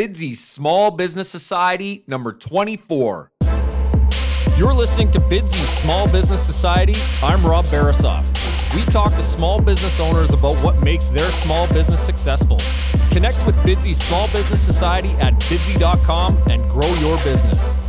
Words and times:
Bidsy 0.00 0.34
Small 0.34 0.90
Business 0.90 1.28
Society 1.28 2.04
number 2.06 2.32
24. 2.32 3.32
You're 4.56 4.72
listening 4.72 5.10
to 5.10 5.20
Bidsy 5.20 5.60
Small 5.66 6.08
Business 6.08 6.42
Society. 6.42 6.94
I'm 7.22 7.44
Rob 7.44 7.66
Barasoff. 7.66 8.24
We 8.74 8.82
talk 8.86 9.10
to 9.16 9.22
small 9.22 9.60
business 9.60 10.00
owners 10.00 10.32
about 10.32 10.56
what 10.64 10.82
makes 10.82 11.10
their 11.10 11.30
small 11.32 11.68
business 11.68 12.00
successful. 12.00 12.56
Connect 13.10 13.44
with 13.44 13.54
Bidsy 13.56 13.94
Small 13.94 14.26
Business 14.28 14.62
Society 14.62 15.10
at 15.20 15.34
bidsy.com 15.34 16.38
and 16.48 16.62
grow 16.70 16.88
your 16.94 17.18
business. 17.18 17.79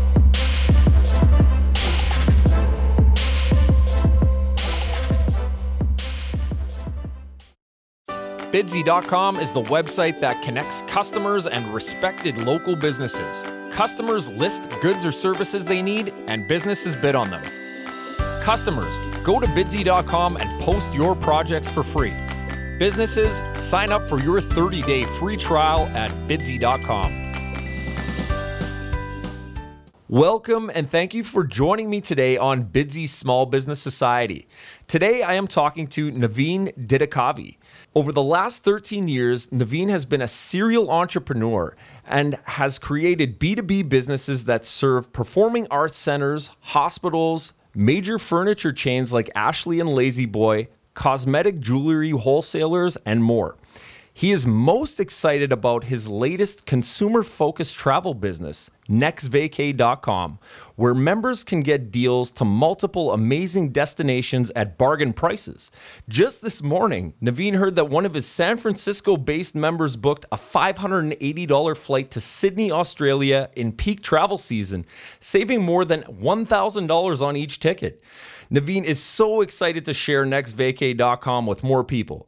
Bidsy.com 8.52 9.38
is 9.40 9.54
the 9.54 9.62
website 9.62 10.20
that 10.20 10.42
connects 10.42 10.82
customers 10.82 11.48
and 11.48 11.74
respected 11.74 12.38
local 12.38 12.76
businesses. 12.76 13.42
Customers 13.72 14.28
list 14.28 14.64
goods 14.82 15.06
or 15.06 15.12
services 15.14 15.64
they 15.64 15.82
need, 15.82 16.14
and 16.28 16.46
businesses 16.50 16.94
bid 16.94 17.16
on 17.16 17.30
them. 17.30 17.44
Customers, 18.44 18.98
go 19.24 19.40
to 19.40 19.48
bidsy.com 19.48 20.36
and 20.36 20.50
post 20.62 20.94
your 20.94 21.16
projects 21.16 21.72
for 21.72 21.82
free. 21.82 22.14
Businesses, 22.78 23.42
sign 23.54 23.90
up 23.90 24.10
for 24.10 24.20
your 24.20 24.42
30 24.42 24.82
day 24.82 25.04
free 25.04 25.38
trial 25.38 25.86
at 25.96 26.12
bidsy.com. 26.28 27.21
Welcome 30.12 30.70
and 30.74 30.92
thank 30.92 31.14
you 31.14 31.24
for 31.24 31.46
joining 31.46 31.90
me 31.90 32.02
today 32.02 32.36
on 32.36 32.66
Bidsy 32.66 33.08
Small 33.08 33.46
Business 33.46 33.80
Society. 33.80 34.46
Today 34.86 35.24
I 35.24 35.36
am 35.36 35.48
talking 35.48 35.88
to 35.88 36.12
Naveen 36.12 36.78
Dittakavi. 36.78 37.56
Over 37.96 38.12
the 38.12 38.22
last 38.22 38.62
13 38.66 39.08
years, 39.08 39.48
Naveen 39.48 39.88
has 39.88 40.06
been 40.06 40.22
a 40.22 40.28
serial 40.28 40.92
entrepreneur 40.92 41.78
and 42.06 42.38
has 42.44 42.78
created 42.78 43.40
B2B 43.40 43.88
businesses 43.88 44.44
that 44.44 44.66
serve 44.66 45.14
performing 45.14 45.66
arts 45.72 45.98
centers, 45.98 46.52
hospitals, 46.60 47.54
major 47.74 48.20
furniture 48.20 48.74
chains 48.74 49.14
like 49.14 49.32
Ashley 49.34 49.80
and 49.80 49.96
La-Z-Boy, 49.96 50.68
cosmetic 50.94 51.62
jewelry 51.62 52.12
wholesalers, 52.12 52.98
and 53.06 53.24
more. 53.24 53.56
He 54.14 54.32
is 54.32 54.46
most 54.46 55.00
excited 55.00 55.54
about 55.54 55.86
his 55.86 56.08
latest 56.08 56.66
consumer 56.66 57.24
focused 57.24 57.76
travel 57.76 58.14
business, 58.14 58.70
nextvacay.com, 58.90 60.38
where 60.76 60.94
members 60.94 61.46
can 61.46 61.62
get 61.62 61.92
deals 61.92 62.30
to 62.32 62.44
multiple 62.44 63.14
amazing 63.14 63.70
destinations 63.70 64.52
at 64.54 64.78
bargain 64.78 65.14
prices. 65.14 65.72
Just 66.10 66.42
this 66.42 66.62
morning, 66.62 67.14
Naveen 67.24 67.56
heard 67.56 67.76
that 67.76 67.90
one 67.90 68.06
of 68.06 68.14
his 68.14 68.26
San 68.26 68.58
Francisco 68.58 69.16
based 69.16 69.56
members 69.56 69.96
booked 69.96 70.26
a 70.34 70.38
$580 70.38 71.78
flight 71.78 72.12
to 72.12 72.20
Sydney, 72.20 72.70
Australia 72.70 73.50
in 73.56 73.72
peak 73.72 74.04
travel 74.04 74.38
season, 74.38 74.86
saving 75.22 75.62
more 75.62 75.86
than 75.86 76.04
$1,000 76.04 77.22
on 77.22 77.38
each 77.38 77.62
ticket. 77.62 78.04
Naveen 78.52 78.84
is 78.84 79.02
so 79.02 79.40
excited 79.40 79.86
to 79.86 79.94
share 79.94 80.26
nextvacay.com 80.26 81.46
with 81.46 81.64
more 81.64 81.86
people. 81.86 82.28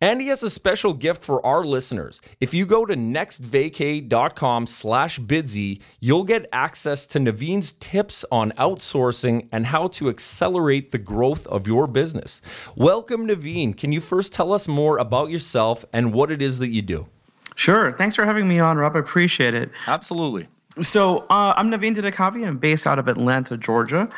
And 0.00 0.20
he 0.20 0.28
has 0.28 0.44
a 0.44 0.50
special 0.50 0.92
gift 0.92 1.24
for 1.24 1.44
our 1.44 1.64
listeners. 1.64 2.20
If 2.40 2.54
you 2.54 2.66
go 2.66 2.86
to 2.86 2.94
nextvacay.com 2.94 4.66
slash 4.68 5.18
bidsy, 5.18 5.80
you'll 5.98 6.22
get 6.24 6.48
access 6.52 7.04
to 7.06 7.18
Naveen's 7.18 7.72
tips 7.72 8.24
on 8.30 8.52
outsourcing 8.52 9.48
and 9.50 9.66
how 9.66 9.88
to 9.88 10.08
accelerate 10.08 10.92
the 10.92 10.98
growth 10.98 11.48
of 11.48 11.66
your 11.66 11.88
business. 11.88 12.40
Welcome, 12.76 13.26
Naveen. 13.26 13.76
Can 13.76 13.90
you 13.90 14.00
first 14.00 14.32
tell 14.32 14.52
us 14.52 14.68
more 14.68 14.98
about 14.98 15.30
yourself 15.30 15.84
and 15.92 16.12
what 16.12 16.30
it 16.30 16.40
is 16.40 16.60
that 16.60 16.68
you 16.68 16.82
do? 16.82 17.08
Sure. 17.56 17.90
Thanks 17.90 18.14
for 18.14 18.24
having 18.24 18.46
me 18.46 18.60
on, 18.60 18.76
Rob. 18.76 18.94
I 18.94 19.00
appreciate 19.00 19.54
it. 19.54 19.68
Absolutely. 19.88 20.46
So 20.80 21.26
uh, 21.28 21.54
I'm 21.56 21.72
Naveen 21.72 21.96
Dittakavi. 21.96 22.46
I'm 22.46 22.58
based 22.58 22.86
out 22.86 23.00
of 23.00 23.08
Atlanta, 23.08 23.56
Georgia. 23.56 24.08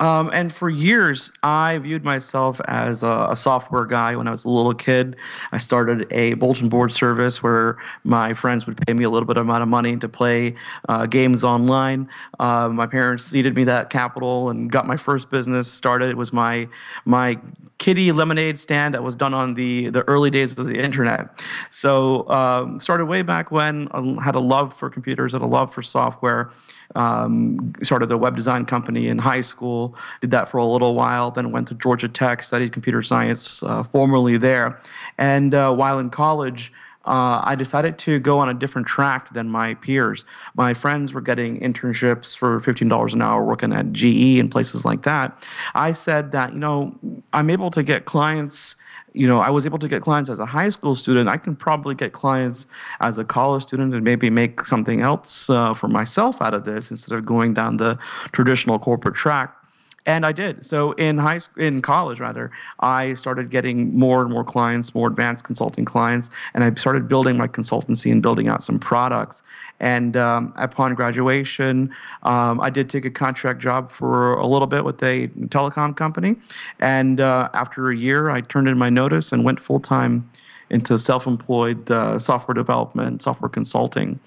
Um, 0.00 0.30
and 0.32 0.52
for 0.52 0.68
years, 0.68 1.30
I 1.42 1.78
viewed 1.78 2.02
myself 2.02 2.60
as 2.66 3.02
a, 3.02 3.28
a, 3.30 3.36
software 3.36 3.84
guy. 3.84 4.16
When 4.16 4.26
I 4.26 4.32
was 4.32 4.44
a 4.44 4.48
little 4.48 4.74
kid, 4.74 5.14
I 5.52 5.58
started 5.58 6.08
a 6.10 6.34
bulletin 6.34 6.68
board 6.68 6.92
service 6.92 7.42
where 7.44 7.78
my 8.02 8.34
friends 8.34 8.66
would 8.66 8.76
pay 8.76 8.92
me 8.92 9.04
a 9.04 9.10
little 9.10 9.26
bit 9.26 9.36
amount 9.36 9.62
of 9.62 9.68
money 9.68 9.96
to 9.96 10.08
play 10.08 10.56
uh, 10.88 11.06
games 11.06 11.44
online. 11.44 12.08
Uh, 12.40 12.68
my 12.70 12.86
parents 12.86 13.24
seeded 13.24 13.54
me 13.54 13.62
that 13.64 13.88
capital 13.90 14.50
and 14.50 14.70
got 14.70 14.86
my 14.86 14.96
first 14.96 15.30
business 15.30 15.70
started. 15.70 16.10
It 16.10 16.16
was 16.16 16.32
my 16.32 16.68
my 17.04 17.38
kitty 17.78 18.12
lemonade 18.12 18.58
stand 18.58 18.94
that 18.94 19.02
was 19.02 19.14
done 19.14 19.34
on 19.34 19.54
the 19.54 19.90
the 19.90 20.02
early 20.08 20.30
days 20.30 20.58
of 20.58 20.66
the 20.66 20.78
internet. 20.78 21.40
So 21.70 22.28
um, 22.30 22.80
started 22.80 23.06
way 23.06 23.22
back 23.22 23.50
when. 23.50 23.88
I 23.92 23.98
um, 23.98 24.16
had 24.18 24.34
a 24.34 24.40
love 24.40 24.74
for 24.74 24.90
computers, 24.90 25.34
and 25.34 25.42
a 25.44 25.46
love 25.46 25.72
for 25.72 25.82
software. 25.82 26.50
Um, 26.94 27.72
started 27.82 28.10
a 28.12 28.16
web 28.16 28.36
design 28.36 28.66
company 28.66 29.08
in 29.08 29.18
high 29.18 29.40
school. 29.40 29.96
Did 30.20 30.30
that 30.30 30.48
for 30.48 30.58
a 30.58 30.66
little 30.66 30.94
while. 30.94 31.30
Then 31.30 31.50
went 31.50 31.68
to 31.68 31.74
Georgia 31.74 32.08
Tech, 32.08 32.42
studied 32.42 32.72
computer 32.72 33.02
science, 33.02 33.62
uh, 33.62 33.82
formerly 33.82 34.36
there. 34.36 34.80
And 35.18 35.54
uh, 35.54 35.74
while 35.74 35.98
in 35.98 36.10
college, 36.10 36.72
uh, 37.06 37.42
I 37.44 37.54
decided 37.54 37.98
to 37.98 38.18
go 38.18 38.38
on 38.38 38.48
a 38.48 38.54
different 38.54 38.86
track 38.86 39.32
than 39.34 39.48
my 39.50 39.74
peers. 39.74 40.24
My 40.54 40.72
friends 40.72 41.12
were 41.12 41.20
getting 41.20 41.60
internships 41.60 42.36
for 42.36 42.60
$15 42.60 43.12
an 43.12 43.22
hour 43.22 43.44
working 43.44 43.72
at 43.72 43.92
GE 43.92 44.38
and 44.38 44.50
places 44.50 44.84
like 44.84 45.02
that. 45.02 45.46
I 45.74 45.92
said 45.92 46.32
that, 46.32 46.54
you 46.54 46.58
know, 46.58 46.94
I'm 47.32 47.50
able 47.50 47.70
to 47.72 47.82
get 47.82 48.06
clients 48.06 48.76
you 49.14 49.28
know, 49.28 49.38
I 49.38 49.48
was 49.48 49.64
able 49.64 49.78
to 49.78 49.88
get 49.88 50.02
clients 50.02 50.28
as 50.28 50.40
a 50.40 50.46
high 50.46 50.68
school 50.68 50.96
student. 50.96 51.28
I 51.28 51.36
can 51.36 51.54
probably 51.54 51.94
get 51.94 52.12
clients 52.12 52.66
as 53.00 53.16
a 53.16 53.24
college 53.24 53.62
student 53.62 53.94
and 53.94 54.02
maybe 54.02 54.28
make 54.28 54.66
something 54.66 55.00
else 55.00 55.48
uh, 55.48 55.72
for 55.72 55.86
myself 55.86 56.42
out 56.42 56.52
of 56.52 56.64
this 56.64 56.90
instead 56.90 57.16
of 57.16 57.24
going 57.24 57.54
down 57.54 57.76
the 57.76 57.96
traditional 58.32 58.78
corporate 58.78 59.14
track. 59.14 59.56
And 60.06 60.26
I 60.26 60.32
did. 60.32 60.66
So 60.66 60.92
in 60.92 61.16
high 61.16 61.38
school, 61.38 61.64
in 61.64 61.80
college 61.80 62.20
rather, 62.20 62.50
I 62.80 63.14
started 63.14 63.48
getting 63.50 63.98
more 63.98 64.20
and 64.20 64.30
more 64.30 64.44
clients, 64.44 64.94
more 64.94 65.08
advanced 65.08 65.44
consulting 65.44 65.86
clients, 65.86 66.28
and 66.52 66.62
I 66.62 66.74
started 66.74 67.08
building 67.08 67.38
my 67.38 67.48
consultancy 67.48 68.12
and 68.12 68.20
building 68.20 68.46
out 68.46 68.62
some 68.62 68.78
products. 68.78 69.42
And 69.80 70.16
um, 70.16 70.52
upon 70.56 70.94
graduation, 70.94 71.90
um, 72.22 72.60
I 72.60 72.68
did 72.68 72.90
take 72.90 73.06
a 73.06 73.10
contract 73.10 73.60
job 73.60 73.90
for 73.90 74.34
a 74.34 74.46
little 74.46 74.66
bit 74.66 74.84
with 74.84 75.02
a 75.02 75.28
telecom 75.48 75.96
company. 75.96 76.36
And 76.80 77.20
uh, 77.20 77.48
after 77.54 77.90
a 77.90 77.96
year, 77.96 78.28
I 78.28 78.42
turned 78.42 78.68
in 78.68 78.76
my 78.76 78.90
notice 78.90 79.32
and 79.32 79.42
went 79.42 79.58
full 79.58 79.80
time 79.80 80.30
into 80.70 80.98
self-employed 80.98 81.90
uh, 81.90 82.18
software 82.18 82.54
development, 82.54 83.22
software 83.22 83.48
consulting, 83.48 84.18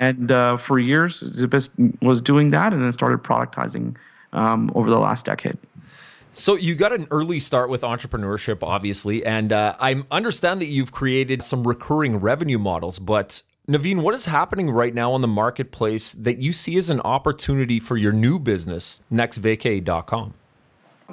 and 0.00 0.30
uh, 0.32 0.56
for 0.56 0.78
years 0.78 1.22
was 2.00 2.20
doing 2.22 2.50
that, 2.50 2.72
and 2.72 2.82
then 2.82 2.92
started 2.92 3.22
productizing 3.22 3.94
um, 4.32 4.70
over 4.74 4.90
the 4.90 4.98
last 4.98 5.26
decade. 5.26 5.58
So 6.34 6.54
you 6.54 6.74
got 6.74 6.92
an 6.92 7.06
early 7.10 7.38
start 7.38 7.68
with 7.68 7.82
entrepreneurship, 7.82 8.62
obviously, 8.62 9.24
and 9.24 9.52
uh, 9.52 9.76
I 9.78 10.02
understand 10.10 10.62
that 10.62 10.66
you've 10.66 10.90
created 10.90 11.42
some 11.42 11.66
recurring 11.66 12.16
revenue 12.16 12.58
models. 12.58 12.98
But 12.98 13.42
Naveen, 13.68 14.00
what 14.00 14.14
is 14.14 14.24
happening 14.24 14.70
right 14.70 14.94
now 14.94 15.12
on 15.12 15.20
the 15.20 15.28
marketplace 15.28 16.12
that 16.12 16.38
you 16.38 16.54
see 16.54 16.78
as 16.78 16.88
an 16.88 17.00
opportunity 17.00 17.78
for 17.78 17.98
your 17.98 18.12
new 18.12 18.38
business, 18.38 19.02
nextvacay.com? 19.12 20.34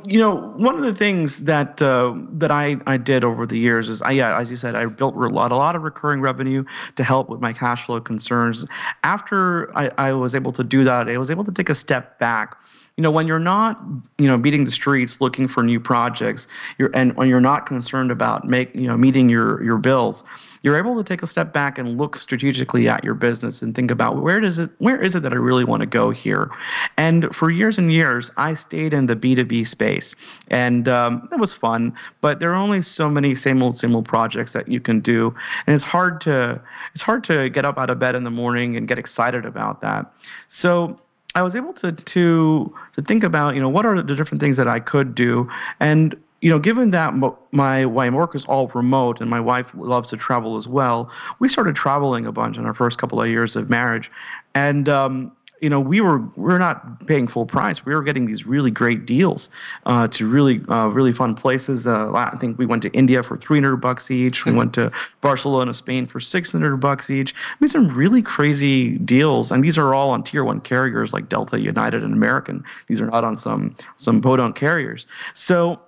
You 0.05 0.19
know, 0.19 0.35
one 0.55 0.75
of 0.75 0.81
the 0.81 0.95
things 0.95 1.39
that 1.43 1.81
uh, 1.81 2.13
that 2.31 2.51
I, 2.51 2.77
I 2.87 2.95
did 2.95 3.25
over 3.25 3.45
the 3.45 3.57
years 3.57 3.89
is, 3.89 4.01
I, 4.01 4.11
yeah, 4.11 4.39
as 4.39 4.49
you 4.49 4.55
said, 4.55 4.73
I 4.73 4.85
built 4.85 5.15
a 5.15 5.19
lot, 5.19 5.51
a 5.51 5.55
lot 5.57 5.75
of 5.75 5.83
recurring 5.83 6.21
revenue 6.21 6.63
to 6.95 7.03
help 7.03 7.27
with 7.27 7.41
my 7.41 7.51
cash 7.51 7.85
flow 7.85 7.99
concerns. 7.99 8.65
After 9.03 9.77
I, 9.77 9.91
I 9.97 10.13
was 10.13 10.33
able 10.33 10.53
to 10.53 10.63
do 10.63 10.85
that, 10.85 11.09
I 11.09 11.17
was 11.17 11.29
able 11.29 11.43
to 11.43 11.51
take 11.51 11.69
a 11.69 11.75
step 11.75 12.17
back 12.17 12.57
you 12.99 13.03
know 13.03 13.11
when 13.11 13.27
you're 13.27 13.39
not 13.39 13.81
you 14.17 14.27
know 14.27 14.37
beating 14.37 14.65
the 14.65 14.71
streets 14.71 15.21
looking 15.21 15.47
for 15.47 15.63
new 15.63 15.79
projects 15.79 16.49
you're 16.77 16.91
and 16.93 17.15
when 17.15 17.29
you're 17.29 17.39
not 17.39 17.65
concerned 17.65 18.11
about 18.11 18.45
make 18.45 18.75
you 18.75 18.87
know 18.87 18.97
meeting 18.97 19.29
your 19.29 19.63
your 19.63 19.77
bills 19.77 20.25
you're 20.61 20.77
able 20.77 21.01
to 21.01 21.03
take 21.03 21.23
a 21.23 21.27
step 21.27 21.53
back 21.53 21.77
and 21.77 21.97
look 21.97 22.17
strategically 22.17 22.89
at 22.89 23.03
your 23.03 23.13
business 23.13 23.61
and 23.61 23.73
think 23.73 23.91
about 23.91 24.21
where 24.21 24.39
does 24.39 24.59
it 24.59 24.69
where 24.79 25.01
is 25.01 25.15
it 25.15 25.23
that 25.23 25.31
I 25.31 25.37
really 25.37 25.63
want 25.63 25.81
to 25.81 25.85
go 25.85 26.11
here? 26.11 26.51
And 26.97 27.33
for 27.33 27.49
years 27.49 27.77
and 27.77 27.91
years 27.91 28.31
I 28.37 28.53
stayed 28.55 28.93
in 28.93 29.05
the 29.05 29.15
B2B 29.15 29.67
space. 29.67 30.15
And 30.49 30.87
um, 30.87 31.29
it 31.31 31.39
was 31.39 31.53
fun 31.53 31.93
but 32.21 32.39
there 32.39 32.51
are 32.51 32.55
only 32.55 32.81
so 32.81 33.09
many 33.09 33.35
same 33.35 33.63
old 33.63 33.77
same 33.77 33.95
old 33.95 34.05
projects 34.05 34.53
that 34.53 34.67
you 34.67 34.79
can 34.79 34.99
do. 34.99 35.33
And 35.65 35.73
it's 35.73 35.85
hard 35.85 36.19
to 36.21 36.61
it's 36.93 37.03
hard 37.03 37.23
to 37.25 37.49
get 37.49 37.65
up 37.65 37.77
out 37.77 37.89
of 37.89 37.99
bed 37.99 38.15
in 38.15 38.23
the 38.23 38.31
morning 38.31 38.75
and 38.75 38.87
get 38.87 38.99
excited 38.99 39.45
about 39.45 39.81
that. 39.81 40.11
So 40.47 40.99
I 41.35 41.41
was 41.41 41.55
able 41.55 41.73
to 41.73 41.91
to 41.91 42.75
to 42.93 43.01
think 43.01 43.23
about 43.23 43.55
you 43.55 43.61
know 43.61 43.69
what 43.69 43.85
are 43.85 44.01
the 44.01 44.15
different 44.15 44.41
things 44.41 44.57
that 44.57 44.67
I 44.67 44.79
could 44.79 45.15
do 45.15 45.49
and 45.79 46.15
you 46.41 46.49
know, 46.49 46.59
given 46.59 46.91
that 46.91 47.15
my, 47.15 47.85
my 47.85 48.09
work 48.09 48.35
is 48.35 48.45
all 48.45 48.67
remote 48.69 49.19
and 49.19 49.29
my 49.29 49.39
wife 49.39 49.71
loves 49.75 50.07
to 50.09 50.17
travel 50.17 50.55
as 50.55 50.67
well, 50.67 51.11
we 51.39 51.49
started 51.49 51.75
traveling 51.75 52.25
a 52.25 52.31
bunch 52.31 52.57
in 52.57 52.65
our 52.65 52.73
first 52.73 52.97
couple 52.97 53.21
of 53.21 53.27
years 53.27 53.55
of 53.55 53.69
marriage. 53.69 54.09
And 54.55 54.87
um, 54.87 55.31
you 55.61 55.69
know, 55.69 55.79
we 55.79 56.01
were 56.01 56.19
we're 56.35 56.57
not 56.57 57.05
paying 57.07 57.27
full 57.27 57.45
price. 57.45 57.85
We 57.85 57.93
were 57.93 58.03
getting 58.03 58.25
these 58.25 58.45
really 58.45 58.71
great 58.71 59.05
deals 59.05 59.49
uh, 59.85 60.07
to 60.09 60.27
really 60.27 60.61
uh, 60.69 60.87
really 60.87 61.11
fun 61.11 61.35
places. 61.35 61.87
Uh, 61.87 62.13
I 62.13 62.37
think 62.39 62.57
we 62.57 62.65
went 62.65 62.83
to 62.83 62.91
India 62.91 63.23
for 63.23 63.37
300 63.37 63.77
bucks 63.77 64.09
each. 64.11 64.45
We 64.45 64.53
went 64.53 64.73
to 64.75 64.91
Barcelona, 65.21 65.73
Spain 65.73 66.05
for 66.05 66.19
600 66.19 66.77
bucks 66.77 67.09
each. 67.09 67.33
I 67.33 67.55
mean, 67.59 67.69
some 67.69 67.89
really 67.89 68.21
crazy 68.21 68.97
deals, 68.97 69.51
and 69.51 69.63
these 69.63 69.77
are 69.77 69.93
all 69.93 70.11
on 70.11 70.23
tier 70.23 70.43
one 70.43 70.61
carriers 70.61 71.13
like 71.13 71.29
Delta, 71.29 71.59
United, 71.59 72.03
and 72.03 72.13
American. 72.13 72.63
These 72.87 73.01
are 73.01 73.07
not 73.07 73.23
on 73.23 73.35
some 73.35 73.75
some 73.97 74.21
podunk 74.21 74.55
carriers. 74.55 75.07
So 75.33 75.79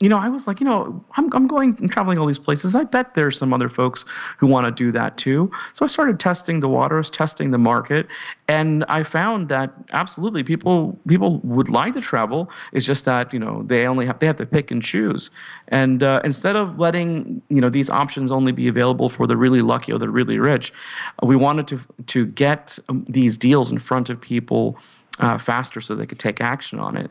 you 0.00 0.08
know, 0.08 0.16
I 0.16 0.30
was 0.30 0.46
like, 0.46 0.60
you 0.60 0.64
know, 0.66 1.04
I'm, 1.18 1.30
I'm 1.34 1.46
going 1.46 1.76
and 1.78 1.92
traveling 1.92 2.16
all 2.16 2.26
these 2.26 2.38
places. 2.38 2.74
I 2.74 2.84
bet 2.84 3.12
there's 3.12 3.38
some 3.38 3.52
other 3.52 3.68
folks 3.68 4.06
who 4.38 4.46
want 4.46 4.64
to 4.64 4.70
do 4.70 4.90
that 4.92 5.18
too. 5.18 5.50
So 5.74 5.84
I 5.84 5.88
started 5.88 6.18
testing 6.18 6.60
the 6.60 6.70
waters, 6.70 7.10
testing 7.10 7.50
the 7.50 7.58
market, 7.58 8.06
and 8.48 8.82
I 8.88 9.02
found 9.02 9.50
that 9.50 9.74
absolutely 9.92 10.42
people 10.42 10.98
people 11.06 11.38
would 11.40 11.68
like 11.68 11.92
to 11.94 12.00
travel. 12.00 12.50
It's 12.72 12.86
just 12.86 13.04
that 13.04 13.34
you 13.34 13.38
know 13.38 13.62
they 13.66 13.86
only 13.86 14.06
have 14.06 14.18
they 14.20 14.26
have 14.26 14.38
to 14.38 14.46
pick 14.46 14.70
and 14.70 14.82
choose. 14.82 15.30
And 15.68 16.02
uh, 16.02 16.22
instead 16.24 16.56
of 16.56 16.78
letting 16.78 17.42
you 17.50 17.60
know 17.60 17.68
these 17.68 17.90
options 17.90 18.32
only 18.32 18.52
be 18.52 18.68
available 18.68 19.10
for 19.10 19.26
the 19.26 19.36
really 19.36 19.60
lucky 19.60 19.92
or 19.92 19.98
the 19.98 20.08
really 20.08 20.38
rich, 20.38 20.72
we 21.22 21.36
wanted 21.36 21.68
to 21.68 21.80
to 22.06 22.24
get 22.24 22.78
um, 22.88 23.04
these 23.06 23.36
deals 23.36 23.70
in 23.70 23.78
front 23.78 24.08
of 24.08 24.18
people 24.18 24.78
uh, 25.18 25.36
faster 25.36 25.82
so 25.82 25.94
they 25.94 26.06
could 26.06 26.18
take 26.18 26.40
action 26.40 26.80
on 26.80 26.96
it 26.96 27.10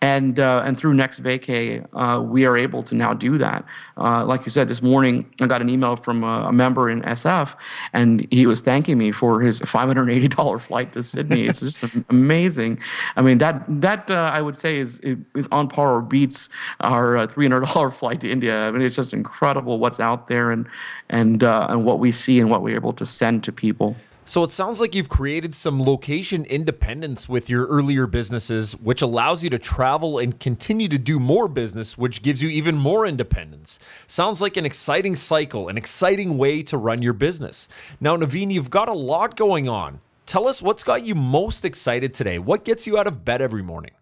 and 0.00 0.38
uh, 0.38 0.62
and 0.64 0.78
through 0.78 0.94
Next 0.94 1.22
Vacay, 1.22 1.84
uh, 1.94 2.22
we 2.22 2.44
are 2.44 2.56
able 2.56 2.82
to 2.84 2.94
now 2.94 3.14
do 3.14 3.36
that. 3.38 3.64
Uh, 3.96 4.24
like 4.24 4.46
you 4.46 4.50
said, 4.50 4.68
this 4.68 4.80
morning 4.80 5.28
I 5.40 5.46
got 5.46 5.60
an 5.60 5.68
email 5.68 5.96
from 5.96 6.22
a, 6.22 6.48
a, 6.48 6.52
member 6.52 6.88
in 6.88 7.02
SF, 7.02 7.54
and 7.92 8.26
he 8.30 8.46
was 8.46 8.60
thanking 8.60 8.96
me 8.96 9.10
for 9.10 9.40
his 9.40 9.60
$580 9.60 10.60
flight 10.60 10.92
to 10.92 11.02
Sydney. 11.02 11.46
it's 11.46 11.60
just 11.60 11.84
amazing. 12.10 12.78
I 13.16 13.22
mean 13.22 13.38
that 13.38 13.64
that 13.68 14.08
uh, 14.10 14.30
I 14.32 14.40
would 14.40 14.56
say 14.56 14.78
is 14.78 15.00
is 15.00 15.48
on 15.50 15.66
par 15.68 15.96
or 15.96 16.02
beats 16.02 16.48
our 16.80 17.16
uh, 17.16 17.26
$300 17.26 17.92
flight 17.98 18.20
to 18.20 18.30
India. 18.30 18.68
I 18.68 18.70
mean 18.70 18.82
it's 18.82 18.96
just 18.96 19.12
incredible 19.12 19.78
what's 19.80 19.98
out 19.98 20.28
there 20.28 20.52
and 20.52 20.66
and 21.10 21.42
uh, 21.42 21.66
and 21.70 21.84
what 21.84 21.98
we 21.98 22.12
see 22.12 22.38
and 22.38 22.50
what 22.50 22.62
we're 22.62 22.76
able 22.76 22.92
to 22.92 23.06
send 23.06 23.42
to 23.44 23.52
people. 23.52 23.96
So 24.28 24.42
it 24.42 24.50
sounds 24.50 24.78
like 24.78 24.94
you've 24.94 25.08
created 25.08 25.54
some 25.54 25.82
location 25.82 26.44
independence 26.44 27.30
with 27.30 27.48
your 27.48 27.66
earlier 27.66 28.06
businesses, 28.06 28.76
which 28.76 29.00
allows 29.00 29.42
you 29.42 29.48
to 29.48 29.58
travel 29.58 30.18
and 30.18 30.38
continue 30.38 30.86
to 30.88 30.98
do 30.98 31.18
more 31.18 31.48
business, 31.48 31.96
which 31.96 32.20
gives 32.20 32.42
you 32.42 32.50
even 32.50 32.76
more 32.76 33.06
independence. 33.06 33.78
Sounds 34.06 34.42
like 34.42 34.58
an 34.58 34.66
exciting 34.66 35.16
cycle, 35.16 35.68
an 35.68 35.78
exciting 35.78 36.36
way 36.36 36.62
to 36.64 36.76
run 36.76 37.00
your 37.00 37.14
business. 37.14 37.68
Now, 38.02 38.18
Naveen, 38.18 38.52
you've 38.52 38.68
got 38.68 38.90
a 38.90 38.92
lot 38.92 39.34
going 39.34 39.66
on. 39.66 39.98
Tell 40.26 40.46
us 40.46 40.60
what's 40.60 40.84
got 40.84 41.06
you 41.06 41.14
most 41.14 41.64
excited 41.64 42.12
today. 42.12 42.38
What 42.38 42.66
gets 42.66 42.86
you 42.86 42.98
out 42.98 43.06
of 43.06 43.24
bed 43.24 43.40
every 43.40 43.62
morning? 43.62 43.92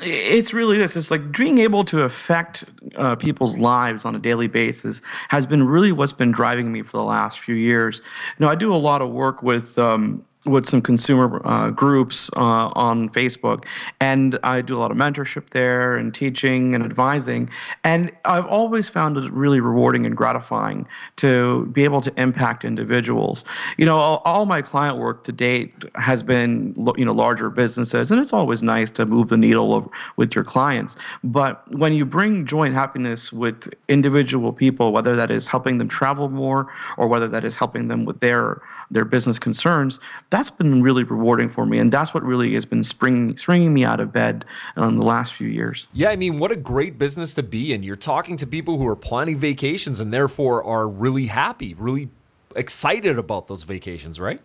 It's 0.00 0.54
really 0.54 0.78
this 0.78 0.96
it's 0.96 1.10
like 1.10 1.36
being 1.36 1.58
able 1.58 1.84
to 1.84 2.00
affect 2.02 2.64
uh, 2.96 3.14
people's 3.14 3.58
lives 3.58 4.04
on 4.04 4.14
a 4.14 4.18
daily 4.18 4.46
basis 4.48 5.02
has 5.28 5.44
been 5.44 5.62
really 5.66 5.92
what's 5.92 6.14
been 6.14 6.32
driving 6.32 6.72
me 6.72 6.82
for 6.82 6.96
the 6.96 7.04
last 7.04 7.40
few 7.40 7.54
years. 7.54 8.00
You 8.38 8.46
know 8.46 8.48
i 8.48 8.54
do 8.54 8.74
a 8.74 8.76
lot 8.76 9.02
of 9.02 9.10
work 9.10 9.42
with 9.42 9.78
um, 9.78 10.24
with 10.44 10.68
some 10.68 10.82
consumer 10.82 11.40
uh, 11.46 11.70
groups 11.70 12.28
uh, 12.36 12.68
on 12.74 13.08
Facebook, 13.10 13.64
and 14.00 14.38
I 14.42 14.60
do 14.60 14.76
a 14.76 14.80
lot 14.80 14.90
of 14.90 14.96
mentorship 14.96 15.50
there 15.50 15.94
and 15.94 16.12
teaching 16.12 16.74
and 16.74 16.84
advising. 16.84 17.48
And 17.84 18.10
I've 18.24 18.46
always 18.46 18.88
found 18.88 19.16
it 19.16 19.32
really 19.32 19.60
rewarding 19.60 20.04
and 20.04 20.16
gratifying 20.16 20.86
to 21.16 21.66
be 21.66 21.84
able 21.84 22.00
to 22.00 22.12
impact 22.20 22.64
individuals. 22.64 23.44
You 23.76 23.86
know, 23.86 23.98
all, 23.98 24.22
all 24.24 24.46
my 24.46 24.62
client 24.62 24.98
work 24.98 25.22
to 25.24 25.32
date 25.32 25.72
has 25.94 26.22
been 26.22 26.74
you 26.96 27.04
know 27.04 27.12
larger 27.12 27.48
businesses, 27.48 28.10
and 28.10 28.20
it's 28.20 28.32
always 28.32 28.62
nice 28.62 28.90
to 28.92 29.06
move 29.06 29.28
the 29.28 29.36
needle 29.36 29.74
of, 29.76 29.88
with 30.16 30.34
your 30.34 30.44
clients. 30.44 30.96
But 31.22 31.62
when 31.72 31.92
you 31.92 32.04
bring 32.04 32.46
joy 32.46 32.64
and 32.64 32.74
happiness 32.74 33.32
with 33.32 33.72
individual 33.88 34.52
people, 34.52 34.92
whether 34.92 35.14
that 35.14 35.30
is 35.30 35.46
helping 35.46 35.78
them 35.78 35.88
travel 35.88 36.28
more 36.28 36.68
or 36.96 37.06
whether 37.06 37.28
that 37.28 37.44
is 37.44 37.54
helping 37.56 37.86
them 37.86 38.04
with 38.04 38.18
their 38.18 38.60
their 38.90 39.04
business 39.04 39.38
concerns 39.38 40.00
that's 40.32 40.50
been 40.50 40.82
really 40.82 41.04
rewarding 41.04 41.50
for 41.50 41.66
me, 41.66 41.78
and 41.78 41.92
that's 41.92 42.14
what 42.14 42.22
really 42.22 42.54
has 42.54 42.64
been 42.64 42.82
springing 42.82 43.36
springing 43.36 43.74
me 43.74 43.84
out 43.84 44.00
of 44.00 44.12
bed 44.12 44.46
in 44.78 44.82
um, 44.82 44.96
the 44.96 45.04
last 45.04 45.34
few 45.34 45.46
years. 45.46 45.88
Yeah, 45.92 46.08
I 46.08 46.16
mean, 46.16 46.38
what 46.38 46.50
a 46.50 46.56
great 46.56 46.98
business 46.98 47.34
to 47.34 47.42
be 47.42 47.74
in. 47.74 47.82
You're 47.82 47.96
talking 47.96 48.38
to 48.38 48.46
people 48.46 48.78
who 48.78 48.88
are 48.88 48.96
planning 48.96 49.38
vacations 49.38 50.00
and 50.00 50.10
therefore 50.10 50.64
are 50.64 50.88
really 50.88 51.26
happy, 51.26 51.74
really 51.74 52.08
excited 52.56 53.18
about 53.18 53.46
those 53.46 53.64
vacations, 53.64 54.18
right? 54.18 54.40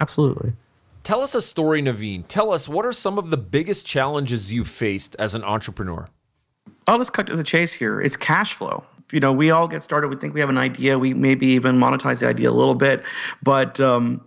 Absolutely. 0.00 0.54
Tell 1.04 1.22
us 1.22 1.36
a 1.36 1.42
story, 1.42 1.80
Naveen. 1.80 2.24
Tell 2.26 2.50
us 2.50 2.68
what 2.68 2.84
are 2.84 2.92
some 2.92 3.16
of 3.16 3.30
the 3.30 3.36
biggest 3.36 3.86
challenges 3.86 4.52
you've 4.52 4.68
faced 4.68 5.14
as 5.20 5.36
an 5.36 5.44
entrepreneur? 5.44 6.08
I'll 6.88 6.98
just 6.98 7.12
cut 7.12 7.28
to 7.28 7.36
the 7.36 7.44
chase 7.44 7.74
here. 7.74 8.00
It's 8.00 8.16
cash 8.16 8.54
flow 8.54 8.84
you 9.12 9.20
know 9.20 9.32
we 9.32 9.50
all 9.50 9.68
get 9.68 9.82
started 9.82 10.08
we 10.08 10.16
think 10.16 10.34
we 10.34 10.40
have 10.40 10.50
an 10.50 10.58
idea 10.58 10.98
we 10.98 11.14
maybe 11.14 11.46
even 11.46 11.76
monetize 11.76 12.20
the 12.20 12.26
idea 12.26 12.50
a 12.50 12.52
little 12.52 12.74
bit 12.74 13.02
but 13.42 13.80
um, 13.80 14.20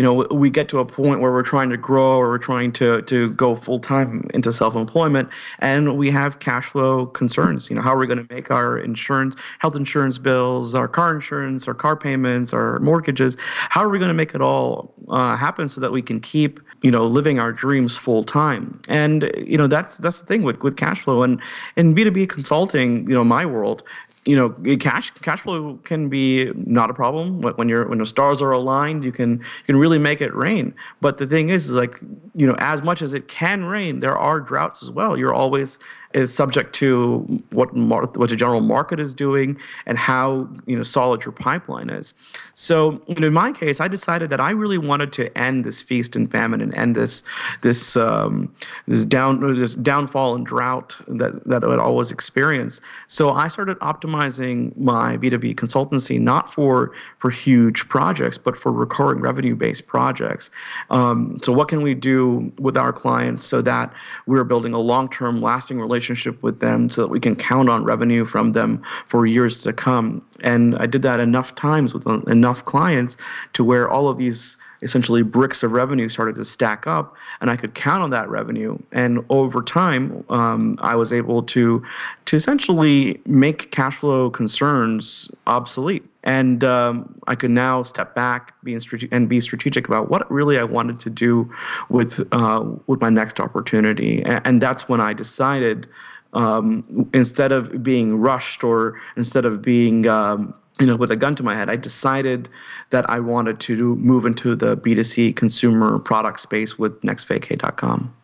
you 0.00 0.02
know 0.02 0.26
we 0.30 0.48
get 0.48 0.66
to 0.66 0.78
a 0.78 0.84
point 0.86 1.20
where 1.20 1.30
we're 1.30 1.42
trying 1.42 1.68
to 1.68 1.76
grow 1.76 2.16
or 2.16 2.30
we're 2.30 2.38
trying 2.38 2.72
to 2.72 3.02
to 3.02 3.30
go 3.34 3.54
full 3.54 3.78
time 3.78 4.26
into 4.32 4.50
self 4.50 4.74
employment 4.74 5.28
and 5.58 5.98
we 5.98 6.10
have 6.10 6.38
cash 6.38 6.70
flow 6.70 7.04
concerns. 7.04 7.68
You 7.68 7.76
know 7.76 7.82
how 7.82 7.94
are 7.94 7.98
we 7.98 8.06
going 8.06 8.26
to 8.26 8.34
make 8.34 8.50
our 8.50 8.78
insurance 8.78 9.36
health 9.58 9.76
insurance 9.76 10.16
bills 10.16 10.74
our 10.74 10.88
car 10.88 11.14
insurance 11.14 11.68
our 11.68 11.74
car 11.74 11.96
payments 11.96 12.54
our 12.54 12.78
mortgages? 12.78 13.36
How 13.68 13.82
are 13.82 13.90
we 13.90 13.98
going 13.98 14.08
to 14.08 14.14
make 14.14 14.34
it 14.34 14.40
all 14.40 14.94
uh, 15.08 15.36
happen 15.36 15.68
so 15.68 15.82
that 15.82 15.92
we 15.92 16.00
can 16.00 16.18
keep 16.18 16.60
you 16.82 16.90
know 16.90 17.06
living 17.06 17.38
our 17.38 17.52
dreams 17.52 17.98
full 17.98 18.24
time 18.24 18.80
and 18.88 19.30
you 19.36 19.58
know 19.58 19.66
that's 19.66 19.98
that's 19.98 20.20
the 20.20 20.24
thing 20.24 20.42
with 20.42 20.60
with 20.60 20.78
cash 20.78 21.02
flow 21.02 21.22
and 21.22 21.42
in 21.76 21.94
b2b 21.94 22.26
consulting 22.26 23.06
you 23.06 23.14
know 23.14 23.22
my 23.22 23.44
world 23.44 23.82
you 24.26 24.36
know 24.36 24.54
eh, 24.66 24.76
cash 24.76 25.10
cash 25.22 25.40
flow 25.40 25.78
can 25.84 26.08
be 26.08 26.50
not 26.54 26.90
a 26.90 26.94
problem. 26.94 27.40
When 27.40 27.68
you're 27.68 27.88
when 27.88 27.98
the 27.98 28.06
stars 28.06 28.42
are 28.42 28.50
aligned 28.52 29.04
you 29.04 29.12
can 29.12 29.38
you 29.38 29.64
can 29.66 29.76
really 29.76 29.98
make 29.98 30.20
it 30.20 30.34
rain. 30.34 30.74
But 31.00 31.18
the 31.18 31.26
thing 31.26 31.48
is, 31.48 31.66
is 31.66 31.72
like 31.72 31.98
you 32.34 32.46
know 32.46 32.56
as 32.58 32.82
much 32.82 33.02
as 33.02 33.12
it 33.12 33.28
can 33.28 33.64
rain 33.64 34.00
there 34.00 34.16
are 34.16 34.40
droughts 34.40 34.82
as 34.82 34.90
well. 34.90 35.16
You're 35.16 35.34
always 35.34 35.78
is 36.12 36.34
subject 36.34 36.74
to 36.74 37.18
what 37.50 37.74
mar- 37.74 38.06
what 38.16 38.30
the 38.30 38.36
general 38.36 38.60
market 38.60 38.98
is 38.98 39.14
doing 39.14 39.56
and 39.86 39.96
how 39.96 40.48
you 40.66 40.76
know 40.76 40.82
solid 40.82 41.24
your 41.24 41.32
pipeline 41.32 41.88
is. 41.88 42.14
So 42.54 43.00
you 43.06 43.14
know, 43.14 43.28
in 43.28 43.32
my 43.32 43.52
case, 43.52 43.80
I 43.80 43.86
decided 43.86 44.28
that 44.30 44.40
I 44.40 44.50
really 44.50 44.78
wanted 44.78 45.12
to 45.14 45.38
end 45.38 45.64
this 45.64 45.82
feast 45.82 46.16
and 46.16 46.30
famine 46.30 46.60
and 46.60 46.74
end 46.74 46.96
this 46.96 47.22
this 47.62 47.96
um, 47.96 48.52
this 48.88 49.04
down 49.04 49.54
this 49.54 49.76
downfall 49.76 50.34
and 50.34 50.44
drought 50.44 50.96
that 51.06 51.44
that 51.44 51.62
I 51.62 51.66
would 51.68 51.78
always 51.78 52.10
experience. 52.10 52.80
So 53.06 53.30
I 53.30 53.46
started 53.46 53.78
optimizing 53.78 54.76
my 54.76 55.16
B2B 55.16 55.54
consultancy 55.54 56.20
not 56.20 56.52
for 56.52 56.92
for 57.18 57.30
huge 57.30 57.88
projects, 57.88 58.36
but 58.36 58.56
for 58.56 58.72
recurring 58.72 59.20
revenue 59.20 59.54
based 59.54 59.86
projects. 59.86 60.50
Um, 60.90 61.38
so 61.40 61.52
what 61.52 61.68
can 61.68 61.82
we 61.82 61.94
do 61.94 62.52
with 62.58 62.76
our 62.76 62.92
clients 62.92 63.46
so 63.46 63.62
that 63.62 63.92
we're 64.26 64.44
building 64.44 64.74
a 64.74 64.78
long 64.78 65.08
term 65.08 65.40
lasting 65.40 65.78
relationship 65.78 65.99
relationship 66.00 66.42
with 66.42 66.60
them 66.60 66.88
so 66.88 67.02
that 67.02 67.10
we 67.10 67.20
can 67.20 67.36
count 67.36 67.68
on 67.68 67.84
revenue 67.84 68.24
from 68.24 68.52
them 68.52 68.82
for 69.06 69.26
years 69.26 69.62
to 69.62 69.72
come. 69.72 70.22
And 70.42 70.74
I 70.78 70.86
did 70.86 71.02
that 71.02 71.20
enough 71.20 71.54
times 71.54 71.92
with 71.92 72.06
enough 72.26 72.64
clients 72.64 73.18
to 73.52 73.62
where 73.62 73.88
all 73.88 74.08
of 74.08 74.16
these 74.16 74.56
essentially 74.82 75.22
bricks 75.22 75.62
of 75.62 75.72
revenue 75.72 76.08
started 76.08 76.34
to 76.34 76.42
stack 76.42 76.86
up 76.86 77.14
and 77.42 77.50
i 77.50 77.56
could 77.56 77.74
count 77.74 78.02
on 78.02 78.08
that 78.08 78.26
revenue 78.30 78.78
and 78.92 79.22
over 79.28 79.62
time 79.62 80.24
um, 80.30 80.78
i 80.80 80.96
was 80.96 81.12
able 81.12 81.42
to 81.42 81.84
to 82.24 82.34
essentially 82.34 83.20
make 83.26 83.70
cash 83.72 83.98
flow 83.98 84.30
concerns 84.30 85.30
obsolete 85.46 86.09
and 86.24 86.62
um, 86.64 87.14
I 87.26 87.34
could 87.34 87.50
now 87.50 87.82
step 87.82 88.14
back, 88.14 88.54
be 88.62 88.78
strate- 88.80 89.08
and 89.10 89.28
be 89.28 89.40
strategic 89.40 89.88
about 89.88 90.10
what 90.10 90.30
really 90.30 90.58
I 90.58 90.64
wanted 90.64 90.98
to 91.00 91.10
do 91.10 91.50
with 91.88 92.20
uh, 92.32 92.64
with 92.86 93.00
my 93.00 93.10
next 93.10 93.40
opportunity. 93.40 94.22
And, 94.22 94.46
and 94.46 94.62
that's 94.62 94.88
when 94.88 95.00
I 95.00 95.14
decided, 95.14 95.88
um, 96.34 97.08
instead 97.14 97.52
of 97.52 97.82
being 97.82 98.18
rushed 98.18 98.62
or 98.62 99.00
instead 99.16 99.44
of 99.44 99.62
being 99.62 100.06
um, 100.06 100.54
you 100.78 100.86
know 100.86 100.96
with 100.96 101.10
a 101.10 101.16
gun 101.16 101.34
to 101.36 101.42
my 101.42 101.54
head, 101.54 101.70
I 101.70 101.76
decided 101.76 102.48
that 102.90 103.08
I 103.08 103.18
wanted 103.20 103.58
to 103.60 103.96
move 103.96 104.26
into 104.26 104.54
the 104.54 104.76
B2C 104.76 105.34
consumer 105.36 105.98
product 105.98 106.40
space 106.40 106.78
with 106.78 107.00
nextvacay.com. 107.00 108.14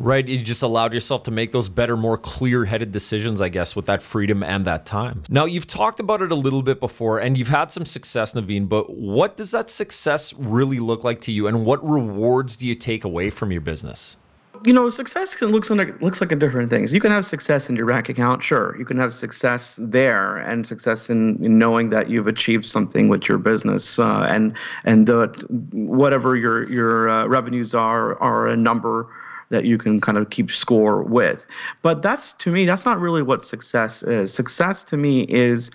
Right. 0.00 0.26
You 0.26 0.40
just 0.40 0.62
allowed 0.62 0.94
yourself 0.94 1.24
to 1.24 1.30
make 1.30 1.52
those 1.52 1.68
better, 1.68 1.94
more 1.94 2.16
clear 2.16 2.64
headed 2.64 2.90
decisions, 2.90 3.42
I 3.42 3.50
guess, 3.50 3.76
with 3.76 3.84
that 3.86 4.02
freedom 4.02 4.42
and 4.42 4.64
that 4.64 4.86
time. 4.86 5.24
Now, 5.28 5.44
you've 5.44 5.66
talked 5.66 6.00
about 6.00 6.22
it 6.22 6.32
a 6.32 6.34
little 6.34 6.62
bit 6.62 6.80
before 6.80 7.18
and 7.18 7.36
you've 7.36 7.48
had 7.48 7.70
some 7.70 7.84
success, 7.84 8.32
Naveen, 8.32 8.66
but 8.66 8.96
what 8.96 9.36
does 9.36 9.50
that 9.50 9.68
success 9.68 10.32
really 10.32 10.78
look 10.78 11.04
like 11.04 11.20
to 11.22 11.32
you 11.32 11.46
and 11.46 11.66
what 11.66 11.86
rewards 11.86 12.56
do 12.56 12.66
you 12.66 12.74
take 12.74 13.04
away 13.04 13.28
from 13.28 13.52
your 13.52 13.60
business? 13.60 14.16
you 14.64 14.74
know, 14.74 14.90
success 14.90 15.34
can 15.34 15.48
looks 15.48 15.70
like 15.70 16.00
looks 16.02 16.20
like 16.20 16.32
a 16.32 16.36
different 16.36 16.68
things. 16.68 16.92
You 16.92 17.00
can 17.00 17.10
have 17.12 17.24
success 17.24 17.70
in 17.70 17.76
your 17.76 17.86
bank 17.86 18.10
account, 18.10 18.42
sure. 18.42 18.76
You 18.78 18.84
can 18.84 18.98
have 18.98 19.12
success 19.12 19.78
there, 19.80 20.36
and 20.36 20.66
success 20.66 21.08
in, 21.08 21.42
in 21.42 21.58
knowing 21.58 21.88
that 21.90 22.10
you've 22.10 22.26
achieved 22.26 22.66
something 22.66 23.08
with 23.08 23.26
your 23.26 23.38
business, 23.38 23.98
uh, 23.98 24.26
and 24.28 24.54
and 24.84 25.06
the 25.06 25.28
whatever 25.72 26.36
your 26.36 26.68
your 26.68 27.08
uh, 27.08 27.26
revenues 27.26 27.74
are 27.74 28.20
are 28.20 28.48
a 28.48 28.56
number 28.56 29.06
that 29.50 29.64
you 29.64 29.78
can 29.78 30.00
kind 30.00 30.16
of 30.16 30.30
keep 30.30 30.50
score 30.50 31.02
with. 31.02 31.44
But 31.82 32.02
that's 32.02 32.32
to 32.34 32.50
me, 32.50 32.66
that's 32.66 32.84
not 32.84 32.98
really 32.98 33.22
what 33.22 33.44
success 33.44 34.02
is. 34.02 34.32
Success 34.32 34.82
to 34.84 34.96
me 34.96 35.22
is 35.28 35.70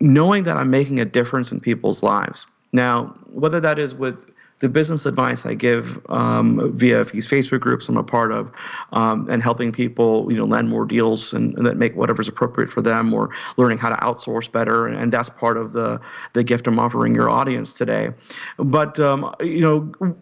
knowing 0.00 0.44
that 0.44 0.56
I'm 0.56 0.70
making 0.70 0.98
a 0.98 1.04
difference 1.04 1.52
in 1.52 1.60
people's 1.60 2.02
lives. 2.02 2.46
Now, 2.72 3.16
whether 3.30 3.60
that 3.60 3.78
is 3.78 3.94
with 3.94 4.30
the 4.60 4.68
business 4.68 5.06
advice 5.06 5.46
I 5.46 5.54
give 5.54 6.04
um, 6.10 6.72
via 6.76 7.04
these 7.04 7.28
Facebook 7.28 7.60
groups 7.60 7.88
I'm 7.88 7.96
a 7.96 8.02
part 8.02 8.32
of, 8.32 8.50
um, 8.92 9.28
and 9.30 9.42
helping 9.42 9.70
people, 9.70 10.30
you 10.30 10.36
know, 10.36 10.44
land 10.44 10.68
more 10.68 10.84
deals 10.84 11.32
and, 11.32 11.56
and, 11.56 11.66
that 11.66 11.76
make 11.76 11.94
whatever's 11.94 12.28
appropriate 12.28 12.70
for 12.70 12.82
them, 12.82 13.14
or 13.14 13.30
learning 13.56 13.78
how 13.78 13.88
to 13.88 13.96
outsource 13.96 14.50
better, 14.50 14.86
and, 14.86 14.98
and 14.98 15.12
that's 15.12 15.28
part 15.28 15.56
of 15.56 15.72
the 15.72 16.00
the 16.32 16.42
gift 16.42 16.66
I'm 16.66 16.78
offering 16.78 17.14
your 17.14 17.30
audience 17.30 17.72
today. 17.72 18.10
But 18.58 18.98
um, 18.98 19.32
you 19.40 19.60
know 19.60 20.16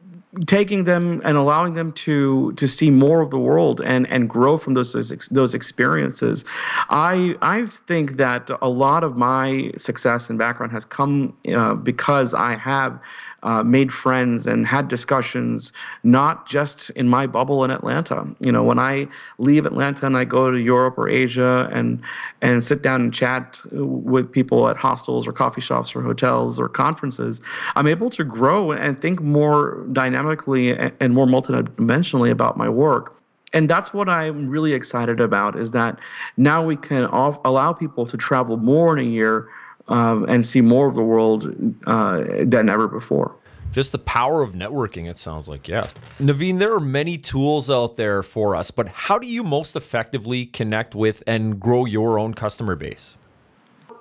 taking 0.46 0.84
them 0.84 1.20
and 1.24 1.36
allowing 1.36 1.74
them 1.74 1.92
to 1.92 2.52
to 2.52 2.66
see 2.66 2.90
more 2.90 3.20
of 3.22 3.30
the 3.30 3.38
world 3.38 3.80
and 3.80 4.06
and 4.08 4.28
grow 4.28 4.58
from 4.58 4.74
those 4.74 4.92
those 5.30 5.54
experiences. 5.54 6.44
I 6.90 7.36
i 7.42 7.66
think 7.66 8.16
that 8.16 8.50
a 8.60 8.68
lot 8.68 9.04
of 9.04 9.16
my 9.16 9.72
success 9.76 10.28
and 10.28 10.38
background 10.38 10.72
has 10.72 10.84
come 10.84 11.34
uh, 11.54 11.74
because 11.74 12.34
i 12.34 12.54
have 12.56 12.98
uh, 13.46 13.62
made 13.62 13.92
friends 13.92 14.46
and 14.46 14.66
had 14.66 14.88
discussions, 14.88 15.72
not 16.02 16.48
just 16.48 16.90
in 16.90 17.08
my 17.08 17.26
bubble 17.26 17.64
in 17.64 17.70
Atlanta. 17.70 18.26
You 18.40 18.50
know, 18.50 18.64
when 18.64 18.78
I 18.78 19.06
leave 19.38 19.66
Atlanta 19.66 20.04
and 20.04 20.16
I 20.16 20.24
go 20.24 20.50
to 20.50 20.58
Europe 20.58 20.98
or 20.98 21.08
Asia 21.08 21.70
and 21.72 22.02
and 22.42 22.62
sit 22.62 22.82
down 22.82 23.00
and 23.00 23.14
chat 23.14 23.60
with 23.70 24.32
people 24.32 24.68
at 24.68 24.76
hostels 24.76 25.26
or 25.28 25.32
coffee 25.32 25.60
shops 25.60 25.94
or 25.94 26.02
hotels 26.02 26.58
or 26.58 26.68
conferences, 26.68 27.40
I'm 27.76 27.86
able 27.86 28.10
to 28.10 28.24
grow 28.24 28.72
and 28.72 29.00
think 29.00 29.22
more 29.22 29.86
dynamically 29.92 30.76
and 30.76 31.14
more 31.14 31.26
multidimensionally 31.26 32.30
about 32.30 32.56
my 32.56 32.68
work 32.68 33.16
and 33.52 33.70
that's 33.70 33.94
what 33.94 34.08
I'm 34.08 34.50
really 34.50 34.72
excited 34.74 35.20
about 35.20 35.58
is 35.58 35.70
that 35.70 35.98
now 36.36 36.62
we 36.64 36.76
can 36.76 37.04
allow 37.04 37.72
people 37.72 38.04
to 38.06 38.16
travel 38.16 38.56
more 38.56 38.98
in 38.98 39.06
a 39.06 39.08
year 39.08 39.48
um, 39.88 40.24
and 40.28 40.46
see 40.46 40.60
more 40.60 40.88
of 40.88 40.94
the 40.94 41.02
world 41.02 41.52
uh, 41.86 42.24
than 42.44 42.68
ever 42.68 42.88
before. 42.88 43.34
Just 43.72 43.92
the 43.92 43.98
power 43.98 44.42
of 44.42 44.54
networking, 44.54 45.08
it 45.08 45.18
sounds 45.18 45.48
like, 45.48 45.68
yeah. 45.68 45.88
Naveen, 46.18 46.58
there 46.58 46.72
are 46.72 46.80
many 46.80 47.18
tools 47.18 47.68
out 47.68 47.96
there 47.96 48.22
for 48.22 48.56
us, 48.56 48.70
but 48.70 48.88
how 48.88 49.18
do 49.18 49.26
you 49.26 49.42
most 49.42 49.76
effectively 49.76 50.46
connect 50.46 50.94
with 50.94 51.22
and 51.26 51.60
grow 51.60 51.84
your 51.84 52.18
own 52.18 52.32
customer 52.32 52.74
base? 52.74 53.16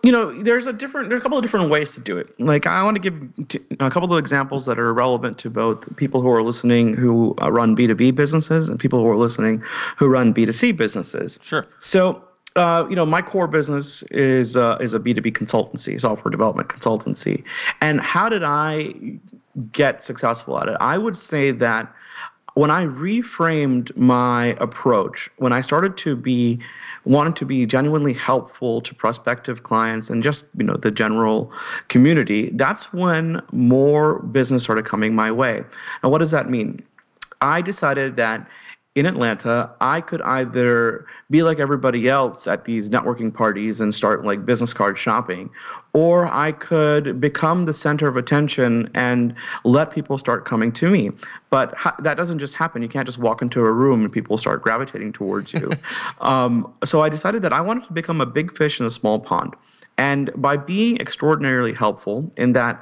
you 0.05 0.11
know 0.11 0.43
there's 0.43 0.67
a 0.67 0.73
different 0.73 1.09
there's 1.09 1.19
a 1.19 1.23
couple 1.23 1.37
of 1.37 1.41
different 1.41 1.69
ways 1.69 1.95
to 1.95 2.01
do 2.01 2.15
it 2.15 2.39
like 2.39 2.67
i 2.67 2.83
want 2.83 2.95
to 2.95 3.01
give 3.01 3.69
a 3.79 3.89
couple 3.89 4.13
of 4.13 4.19
examples 4.19 4.65
that 4.67 4.77
are 4.77 4.93
relevant 4.93 5.39
to 5.39 5.49
both 5.49 5.95
people 5.97 6.21
who 6.21 6.29
are 6.29 6.43
listening 6.43 6.93
who 6.93 7.35
uh, 7.41 7.51
run 7.51 7.75
b2b 7.75 8.13
businesses 8.13 8.69
and 8.69 8.79
people 8.79 8.99
who 8.99 9.07
are 9.07 9.17
listening 9.17 9.63
who 9.97 10.07
run 10.07 10.31
b2c 10.31 10.77
businesses 10.77 11.39
sure 11.41 11.65
so 11.79 12.23
uh, 12.55 12.85
you 12.89 12.95
know, 12.95 13.05
my 13.05 13.21
core 13.21 13.47
business 13.47 14.03
is 14.11 14.55
uh, 14.55 14.77
is 14.79 14.93
a 14.93 14.99
B 14.99 15.13
two 15.13 15.21
B 15.21 15.31
consultancy, 15.31 15.99
software 15.99 16.31
development 16.31 16.69
consultancy. 16.69 17.43
And 17.81 17.99
how 17.99 18.29
did 18.29 18.43
I 18.43 18.93
get 19.71 20.03
successful 20.03 20.59
at 20.59 20.67
it? 20.67 20.77
I 20.79 20.97
would 20.97 21.17
say 21.17 21.51
that 21.51 21.93
when 22.55 22.71
I 22.71 22.85
reframed 22.85 23.95
my 23.97 24.55
approach, 24.59 25.29
when 25.37 25.51
I 25.51 25.59
started 25.59 25.97
to 25.97 26.15
be 26.15 26.59
wanted 27.03 27.35
to 27.35 27.45
be 27.45 27.65
genuinely 27.65 28.13
helpful 28.13 28.81
to 28.81 28.95
prospective 28.95 29.61
clients 29.63 30.09
and 30.09 30.23
just 30.23 30.45
you 30.57 30.63
know 30.63 30.77
the 30.77 30.91
general 30.91 31.51
community, 31.89 32.51
that's 32.53 32.93
when 32.93 33.41
more 33.51 34.19
business 34.19 34.63
started 34.63 34.85
coming 34.85 35.13
my 35.13 35.31
way. 35.31 35.63
Now, 36.01 36.09
what 36.09 36.19
does 36.19 36.31
that 36.31 36.49
mean? 36.49 36.81
I 37.41 37.61
decided 37.61 38.15
that 38.15 38.47
in 38.95 39.05
Atlanta, 39.05 39.69
I 39.81 39.99
could 39.99 40.21
either 40.21 41.05
be 41.29 41.43
like 41.43 41.59
everybody 41.59 42.07
else 42.07 42.47
at 42.47 42.63
these 42.63 42.89
networking 42.89 43.33
parties 43.33 43.81
and 43.81 43.93
start 43.93 44.23
like 44.23 44.45
business 44.45 44.71
card 44.71 44.97
shopping, 44.97 45.49
or 45.91 46.33
I 46.33 46.53
could 46.53 47.19
become 47.19 47.65
the 47.65 47.73
center 47.73 48.07
of 48.07 48.15
attention 48.15 48.89
and 48.93 49.35
let 49.65 49.91
people 49.91 50.17
start 50.17 50.45
coming 50.45 50.71
to 50.73 50.89
me. 50.89 51.11
But 51.49 51.75
ha- 51.75 51.97
that 51.99 52.15
doesn't 52.15 52.39
just 52.39 52.53
happen. 52.53 52.81
You 52.81 52.87
can't 52.87 53.05
just 53.05 53.17
walk 53.17 53.41
into 53.41 53.59
a 53.59 53.71
room 53.71 54.01
and 54.01 54.11
people 54.11 54.37
start 54.37 54.61
gravitating 54.63 55.11
towards 55.11 55.51
you. 55.51 55.71
um, 56.21 56.73
so 56.85 57.03
I 57.03 57.09
decided 57.09 57.41
that 57.41 57.51
I 57.51 57.59
wanted 57.59 57.83
to 57.87 57.93
become 57.93 58.21
a 58.21 58.25
big 58.25 58.57
fish 58.57 58.79
in 58.79 58.85
a 58.85 58.89
small 58.89 59.19
pond. 59.19 59.55
And 59.97 60.31
by 60.35 60.55
being 60.55 61.01
extraordinarily 61.01 61.73
helpful 61.73 62.31
in 62.37 62.53
that, 62.53 62.81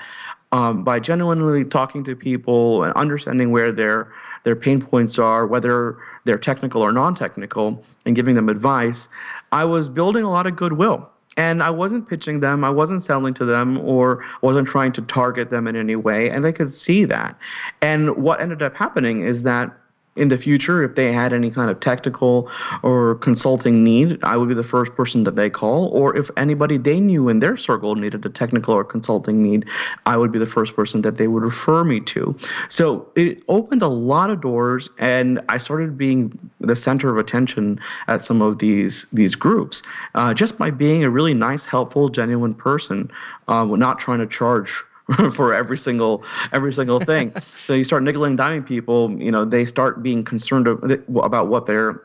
um, 0.51 0.83
by 0.83 0.99
genuinely 0.99 1.65
talking 1.65 2.03
to 2.03 2.15
people 2.15 2.83
and 2.83 2.93
understanding 2.93 3.49
where 3.49 3.71
they're 3.71 4.11
their 4.43 4.55
pain 4.55 4.81
points 4.81 5.17
are, 5.17 5.45
whether 5.45 5.97
they're 6.25 6.37
technical 6.37 6.81
or 6.81 6.91
non 6.91 7.15
technical, 7.15 7.83
and 8.05 8.15
giving 8.15 8.35
them 8.35 8.49
advice, 8.49 9.07
I 9.51 9.65
was 9.65 9.89
building 9.89 10.23
a 10.23 10.29
lot 10.29 10.47
of 10.47 10.55
goodwill. 10.55 11.09
And 11.35 11.63
I 11.63 11.71
wasn't 11.71 12.07
pitching 12.07 12.41
them, 12.41 12.63
I 12.63 12.69
wasn't 12.69 13.01
selling 13.01 13.33
to 13.35 13.45
them, 13.45 13.79
or 13.79 14.23
wasn't 14.41 14.67
trying 14.67 14.91
to 14.93 15.01
target 15.01 15.49
them 15.49 15.67
in 15.67 15.75
any 15.75 15.95
way. 15.95 16.29
And 16.29 16.45
they 16.45 16.53
could 16.53 16.71
see 16.71 17.05
that. 17.05 17.35
And 17.81 18.15
what 18.17 18.39
ended 18.39 18.61
up 18.61 18.75
happening 18.75 19.23
is 19.23 19.41
that 19.41 19.75
in 20.15 20.27
the 20.27 20.37
future, 20.37 20.83
if 20.83 20.95
they 20.95 21.11
had 21.11 21.33
any 21.33 21.49
kind 21.49 21.71
of 21.71 21.79
technical 21.79 22.49
or 22.83 23.15
consulting 23.15 23.83
need, 23.83 24.19
I 24.23 24.37
would 24.37 24.47
be 24.47 24.53
the 24.53 24.63
first 24.63 24.93
person 24.93 25.23
that 25.23 25.35
they 25.35 25.49
call. 25.49 25.87
Or 25.87 26.15
if 26.15 26.29
anybody 26.37 26.77
they 26.77 26.99
knew 26.99 27.29
in 27.29 27.39
their 27.39 27.57
circle 27.57 27.95
needed 27.95 28.25
a 28.25 28.29
technical 28.29 28.75
or 28.75 28.83
consulting 28.83 29.41
need, 29.41 29.65
I 30.05 30.17
would 30.17 30.31
be 30.31 30.39
the 30.39 30.45
first 30.45 30.75
person 30.75 31.01
that 31.01 31.17
they 31.17 31.27
would 31.27 31.41
refer 31.43 31.83
me 31.83 31.99
to. 32.01 32.35
So 32.69 33.07
it 33.15 33.43
opened 33.47 33.81
a 33.81 33.87
lot 33.87 34.29
of 34.29 34.41
doors, 34.41 34.89
and 34.99 35.41
I 35.49 35.57
started 35.57 35.97
being 35.97 36.37
the 36.59 36.75
center 36.75 37.09
of 37.09 37.17
attention 37.17 37.79
at 38.07 38.23
some 38.23 38.41
of 38.41 38.59
these 38.59 39.07
these 39.11 39.35
groups 39.35 39.81
uh, 40.15 40.33
just 40.33 40.57
by 40.57 40.69
being 40.71 41.03
a 41.03 41.09
really 41.09 41.33
nice, 41.33 41.65
helpful, 41.65 42.09
genuine 42.09 42.53
person, 42.53 43.11
uh, 43.47 43.65
not 43.65 43.99
trying 43.99 44.19
to 44.19 44.27
charge 44.27 44.83
for 45.33 45.53
every 45.53 45.77
single 45.77 46.23
every 46.53 46.71
single 46.71 46.99
thing. 46.99 47.33
so 47.63 47.73
you 47.73 47.83
start 47.83 48.03
nickel 48.03 48.23
and 48.23 48.39
diming 48.39 48.65
people. 48.65 49.11
You 49.19 49.31
know, 49.31 49.43
they 49.43 49.65
start 49.65 50.01
being 50.01 50.23
concerned 50.23 50.65
about 50.65 51.49
what 51.49 51.65
they're, 51.65 52.01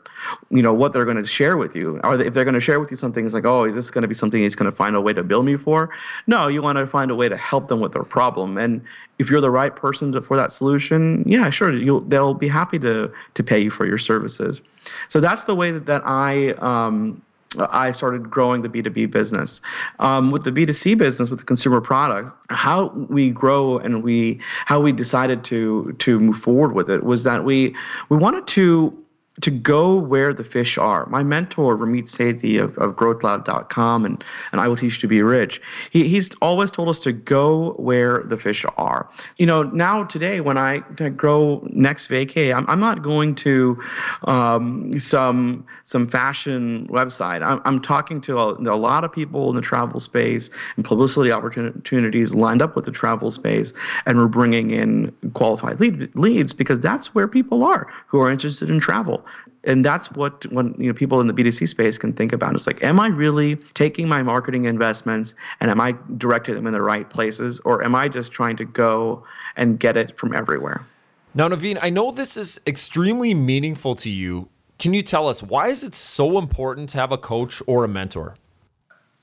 you 0.49 0.61
know, 0.61 0.73
what 0.73 0.91
they're 0.91 1.05
going 1.05 1.17
to 1.17 1.25
share 1.25 1.55
with 1.55 1.75
you. 1.75 1.99
Or 2.03 2.19
if 2.19 2.33
they're 2.33 2.43
going 2.43 2.55
to 2.55 2.59
share 2.59 2.79
with 2.79 2.91
you 2.91 2.97
something, 2.97 3.23
it's 3.23 3.33
like, 3.33 3.45
oh, 3.45 3.63
is 3.63 3.75
this 3.75 3.89
going 3.89 4.01
to 4.01 4.07
be 4.07 4.13
something 4.13 4.41
he's 4.41 4.55
going 4.55 4.69
to 4.69 4.75
find 4.75 4.97
a 4.97 5.01
way 5.01 5.13
to 5.13 5.23
bill 5.23 5.43
me 5.43 5.55
for? 5.55 5.89
No, 6.27 6.47
you 6.47 6.61
want 6.61 6.77
to 6.77 6.85
find 6.85 7.09
a 7.09 7.15
way 7.15 7.29
to 7.29 7.37
help 7.37 7.69
them 7.69 7.79
with 7.79 7.93
their 7.93 8.03
problem. 8.03 8.57
And 8.57 8.81
if 9.17 9.29
you're 9.29 9.41
the 9.41 9.51
right 9.51 9.73
person 9.73 10.11
to, 10.11 10.21
for 10.21 10.35
that 10.35 10.51
solution, 10.51 11.23
yeah, 11.25 11.49
sure, 11.49 11.71
you'll 11.71 12.01
they'll 12.01 12.33
be 12.33 12.49
happy 12.49 12.79
to 12.79 13.11
to 13.35 13.43
pay 13.43 13.59
you 13.59 13.69
for 13.69 13.85
your 13.85 13.97
services. 13.97 14.61
So 15.07 15.21
that's 15.21 15.45
the 15.45 15.55
way 15.55 15.71
that, 15.71 15.85
that 15.85 16.01
I. 16.05 16.51
Um, 16.53 17.21
I 17.57 17.91
started 17.91 18.29
growing 18.29 18.61
the 18.61 18.69
B2B 18.69 19.09
business. 19.09 19.61
Um, 19.97 20.29
with 20.29 20.43
the 20.43 20.51
B2C 20.51 20.97
business, 20.97 21.29
with 21.29 21.39
the 21.39 21.45
consumer 21.45 21.81
product, 21.81 22.31
how 22.49 22.89
we 23.09 23.31
grow 23.31 23.79
and 23.79 24.03
we 24.03 24.39
how 24.65 24.79
we 24.79 24.91
decided 24.91 25.43
to 25.45 25.93
to 25.93 26.19
move 26.19 26.37
forward 26.37 26.73
with 26.73 26.89
it 26.89 27.03
was 27.03 27.23
that 27.23 27.43
we 27.43 27.75
we 28.09 28.17
wanted 28.17 28.45
to 28.47 28.95
to 29.41 29.51
go 29.51 29.95
where 29.95 30.33
the 30.33 30.43
fish 30.43 30.77
are. 30.77 31.05
My 31.07 31.23
mentor, 31.23 31.77
Ramit 31.77 32.05
Sethi 32.05 32.61
of, 32.61 32.77
of 32.77 32.95
growthlab.com 32.95 34.05
and, 34.05 34.23
and 34.51 34.61
I 34.61 34.67
Will 34.67 34.75
Teach 34.75 34.95
You 34.95 35.01
to 35.01 35.07
Be 35.07 35.21
Rich, 35.21 35.61
he, 35.91 36.07
he's 36.07 36.29
always 36.41 36.71
told 36.71 36.89
us 36.89 36.99
to 36.99 37.11
go 37.11 37.73
where 37.73 38.23
the 38.23 38.37
fish 38.37 38.65
are. 38.77 39.09
You 39.37 39.45
know, 39.45 39.63
now 39.63 40.03
today 40.03 40.41
when 40.41 40.57
I 40.57 40.79
grow 41.15 41.65
next 41.71 42.09
vacay, 42.09 42.53
I'm, 42.53 42.65
I'm 42.69 42.79
not 42.79 43.01
going 43.01 43.35
to 43.35 43.81
um, 44.23 44.99
some 44.99 45.65
some 45.85 46.07
fashion 46.07 46.87
website. 46.87 47.41
I'm, 47.41 47.61
I'm 47.65 47.81
talking 47.81 48.21
to 48.21 48.37
a, 48.37 48.53
a 48.53 48.77
lot 48.77 49.03
of 49.03 49.11
people 49.11 49.49
in 49.49 49.55
the 49.55 49.61
travel 49.61 49.99
space 49.99 50.49
and 50.75 50.83
publicity 50.85 51.31
opportunities 51.31 52.33
lined 52.33 52.61
up 52.61 52.75
with 52.75 52.85
the 52.85 52.91
travel 52.91 53.31
space, 53.31 53.73
and 54.05 54.17
we're 54.17 54.27
bringing 54.27 54.71
in 54.71 55.15
qualified 55.33 55.79
lead, 55.79 56.13
leads 56.15 56.53
because 56.53 56.79
that's 56.79 57.15
where 57.15 57.27
people 57.27 57.63
are 57.63 57.91
who 58.07 58.19
are 58.19 58.29
interested 58.29 58.69
in 58.69 58.79
travel 58.79 59.25
and 59.63 59.83
that's 59.83 60.11
what 60.11 60.45
when 60.51 60.73
you 60.77 60.87
know 60.87 60.93
people 60.93 61.19
in 61.19 61.27
the 61.27 61.33
B2C 61.33 61.67
space 61.67 61.97
can 61.97 62.13
think 62.13 62.31
about. 62.31 62.55
It's 62.55 62.67
like, 62.67 62.83
am 62.83 62.99
I 62.99 63.07
really 63.07 63.55
taking 63.73 64.07
my 64.07 64.23
marketing 64.23 64.65
investments 64.65 65.35
and 65.59 65.69
am 65.69 65.81
I 65.81 65.95
directing 66.17 66.55
them 66.55 66.67
in 66.67 66.73
the 66.73 66.81
right 66.81 67.09
places, 67.09 67.59
or 67.61 67.83
am 67.83 67.95
I 67.95 68.07
just 68.07 68.31
trying 68.31 68.57
to 68.57 68.65
go 68.65 69.23
and 69.57 69.79
get 69.79 69.97
it 69.97 70.17
from 70.17 70.33
everywhere? 70.33 70.85
Now, 71.33 71.47
Naveen, 71.49 71.77
I 71.81 71.89
know 71.89 72.11
this 72.11 72.37
is 72.37 72.59
extremely 72.65 73.33
meaningful 73.33 73.95
to 73.97 74.09
you. 74.09 74.49
Can 74.79 74.93
you 74.93 75.03
tell 75.03 75.27
us 75.27 75.43
why 75.43 75.67
is 75.67 75.83
it 75.83 75.93
so 75.93 76.39
important 76.39 76.89
to 76.89 76.97
have 76.97 77.11
a 77.11 77.17
coach 77.17 77.61
or 77.67 77.83
a 77.83 77.87
mentor? 77.87 78.35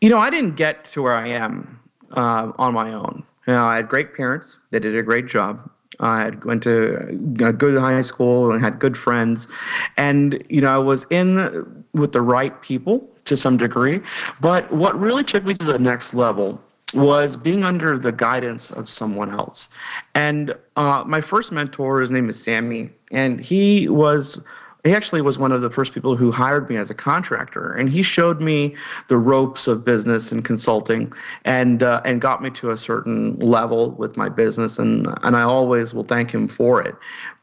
You 0.01 0.11
know, 0.11 0.19
I 0.19 0.29
didn't 0.29 0.57
get 0.57 0.85
to 0.87 1.03
where 1.03 1.15
I 1.15 1.29
am 1.29 1.81
uh, 2.13 2.53
on 2.59 2.75
my 2.75 2.93
own. 2.93 3.25
You 3.47 3.55
know, 3.55 3.65
I 3.65 3.77
had 3.77 3.89
great 3.89 4.15
parents; 4.15 4.61
they 4.71 4.79
did 4.79 4.95
a 4.95 5.03
great 5.03 5.27
job 5.27 5.71
I 6.01 6.31
went 6.45 6.63
to 6.65 6.97
a 7.41 7.53
good 7.53 7.79
high 7.79 8.03
school 8.03 8.53
and 8.53 8.63
had 8.63 8.79
good 8.79 8.97
friends, 8.97 9.49
and 9.97 10.43
you 10.49 10.61
know 10.61 10.75
I 10.75 10.79
was 10.79 11.07
in 11.11 11.85
with 11.95 12.13
the 12.13 12.23
right 12.23 12.61
people 12.63 13.09
to 13.25 13.37
some 13.37 13.57
degree. 13.57 14.01
But 14.41 14.73
what 14.73 14.99
really 14.99 15.25
took 15.25 15.45
me 15.45 15.55
to 15.55 15.65
the 15.65 15.79
next 15.79 16.15
level 16.15 16.61
was 16.95 17.37
being 17.37 17.65
under 17.65 17.99
the 17.99 18.13
guidance 18.13 18.71
of 18.71 18.89
someone 18.89 19.33
else. 19.33 19.69
And 20.15 20.55
uh, 20.77 21.03
my 21.07 21.21
first 21.21 21.51
mentor, 21.51 22.01
his 22.01 22.11
name 22.11 22.29
is 22.29 22.41
Sammy, 22.41 22.91
and 23.11 23.41
he 23.41 23.89
was 23.89 24.43
he 24.87 24.95
actually 24.95 25.23
was 25.23 25.39
one 25.39 25.53
of 25.53 25.63
the 25.63 25.71
first 25.71 25.93
people 25.93 26.17
who 26.17 26.31
hired 26.31 26.69
me 26.69 26.77
as 26.77 26.91
a 26.91 26.95
contractor 26.95 27.73
and 27.73 27.89
he 27.89 28.03
showed 28.03 28.41
me 28.41 28.75
the 29.09 29.17
ropes 29.17 29.67
of 29.67 29.85
business 29.85 30.33
and 30.33 30.45
consulting 30.45 31.13
and 31.45 31.83
uh, 31.83 32.01
and 32.05 32.21
got 32.21 32.43
me 32.43 32.51
to 32.51 32.71
a 32.71 32.77
certain 32.77 33.37
level 33.39 33.93
with 33.93 34.17
my 34.17 34.29
business 34.29 34.79
and 34.79 35.07
and 35.23 35.37
I 35.37 35.43
always 35.43 35.93
will 35.95 36.05
thank 36.05 36.31
him 36.31 36.49
for 36.49 36.81
it 36.83 36.95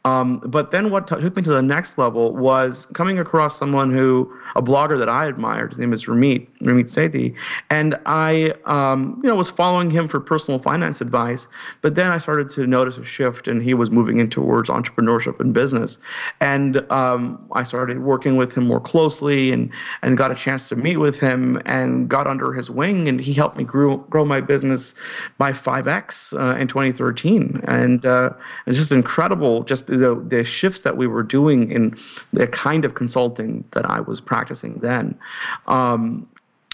um, 0.06 0.40
but 0.40 0.72
then 0.72 0.92
what 0.92 1.08
t- 1.08 1.16
took 1.16 1.36
me 1.38 1.44
to 1.44 1.52
the 1.52 1.62
next 1.62 1.98
level 1.98 2.36
was 2.36 2.88
coming 2.94 3.20
across 3.20 3.58
someone 3.58 3.90
who, 3.92 4.32
a 4.56 4.62
blogger 4.62 4.98
that 5.00 5.08
I 5.08 5.28
admired. 5.28 5.72
His 5.72 5.80
name 5.80 5.94
is 5.94 6.06
Ramit, 6.06 6.46
Ramit 6.62 6.92
Sethi. 6.92 7.34
And 7.70 7.98
I, 8.06 8.54
um, 8.66 9.22
you 9.24 9.30
know, 9.30 9.36
was 9.36 9.50
following 9.50 9.90
him 9.90 10.10
for 10.10 10.20
personal 10.20 10.60
finance 10.60 11.00
advice. 11.00 11.48
But 11.82 11.96
then 11.96 12.12
I 12.12 12.18
started 12.18 12.50
to 12.52 12.68
notice 12.68 12.98
a 12.98 13.06
shift 13.06 13.48
and 13.48 13.64
he 13.64 13.74
was 13.74 13.92
moving 13.92 14.20
in 14.20 14.30
towards 14.30 14.70
entrepreneurship 14.70 15.40
and 15.40 15.54
business. 15.54 16.00
And 16.42 16.90
um, 16.92 17.48
I 17.54 17.64
started 17.64 18.00
working 18.02 18.36
with 18.36 18.56
him 18.56 18.68
more 18.68 18.82
closely 18.82 19.52
and, 19.54 19.72
and 20.02 20.18
got 20.18 20.32
a 20.32 20.36
chance 20.36 20.68
to 20.70 20.76
meet 20.76 20.98
with 20.98 21.22
him 21.22 21.62
and 21.66 22.10
got 22.10 22.28
under 22.28 22.52
his 22.52 22.70
wing. 22.70 23.08
And 23.08 23.22
he 23.22 23.32
helped 23.32 23.56
me 23.56 23.64
grow, 23.64 23.98
grow 23.98 24.26
my 24.26 24.42
business 24.42 24.96
by 25.38 25.54
5X 25.54 26.38
uh, 26.38 26.58
in 26.58 26.68
2013. 26.68 27.62
And 27.64 28.06
uh, 28.06 28.32
it's 28.68 28.78
just 28.78 28.92
incredible, 28.92 29.64
just 29.64 29.93
the 29.98 30.16
the 30.16 30.44
shifts 30.44 30.82
that 30.82 30.98
we 30.98 31.08
were 31.08 31.24
doing 31.24 31.72
in 31.72 31.96
the 32.32 32.48
kind 32.48 32.86
of 32.86 32.96
consulting 32.96 33.64
that 33.72 33.86
I 33.90 34.02
was 34.02 34.22
practicing 34.22 34.76
then. 34.80 35.18
Um, 35.68 36.28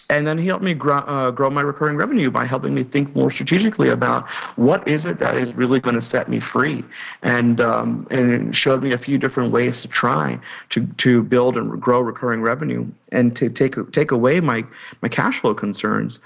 and 0.10 0.26
then 0.26 0.40
he 0.40 0.48
helped 0.48 0.64
me 0.64 0.74
grow, 0.74 0.98
uh, 0.98 1.30
grow 1.30 1.50
my 1.52 1.62
recurring 1.62 1.96
revenue 1.96 2.32
by 2.32 2.46
helping 2.46 2.74
me 2.74 2.84
think 2.84 3.16
more 3.16 3.30
strategically 3.30 3.90
about 3.90 4.28
what 4.56 4.86
is 4.88 5.06
it 5.06 5.20
that 5.20 5.38
is 5.38 5.54
really 5.54 5.80
going 5.80 5.96
to 5.96 6.02
set 6.02 6.28
me 6.28 6.40
free, 6.40 6.84
and 7.22 7.62
um, 7.62 8.08
and 8.10 8.56
showed 8.56 8.82
me 8.82 8.92
a 8.92 8.98
few 8.98 9.20
different 9.20 9.52
ways 9.52 9.82
to 9.84 9.88
try 9.88 10.40
to 10.70 10.88
to 10.98 11.22
build 11.22 11.58
and 11.58 11.80
grow 11.80 12.00
recurring 12.00 12.42
revenue 12.42 12.88
and 13.12 13.36
to 13.36 13.50
take 13.50 13.76
take 13.92 14.12
away 14.12 14.40
my 14.40 14.64
my 15.02 15.10
cash 15.10 15.40
flow 15.40 15.54
concerns. 15.54 16.20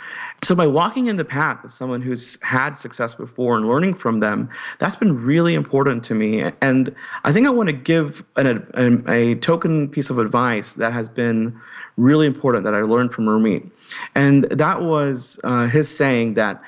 So 0.44 0.56
by 0.56 0.68
walking 0.68 1.08
in 1.08 1.16
the 1.16 1.26
path 1.26 1.64
of 1.64 1.72
someone 1.72 2.02
who's 2.02 2.42
had 2.42 2.74
success 2.74 3.14
before 3.14 3.56
and 3.56 3.68
learning 3.68 3.96
from 3.96 4.20
them, 4.20 4.50
that's 4.80 4.96
been 4.96 5.24
really 5.24 5.54
important 5.54 6.04
to 6.06 6.16
me. 6.16 6.52
And 6.62 6.94
I 7.24 7.32
think 7.32 7.48
I 7.48 7.50
want 7.50 7.70
to 7.70 7.74
give 7.74 8.24
an, 8.36 8.66
a, 8.76 9.12
a 9.12 9.36
token 9.36 9.88
piece 9.90 10.10
of 10.10 10.20
advice 10.20 10.74
that 10.74 10.92
has 10.92 11.08
been 11.10 11.60
really 11.98 12.28
important 12.28 12.66
that 12.66 12.74
I 12.74 12.82
learned 12.82 13.14
from 13.14 13.26
Ramit. 13.26 13.72
And 14.16 14.46
that 14.46 14.82
was 14.82 15.40
uh, 15.44 15.68
his 15.68 15.96
saying 15.96 16.34
that 16.34 16.62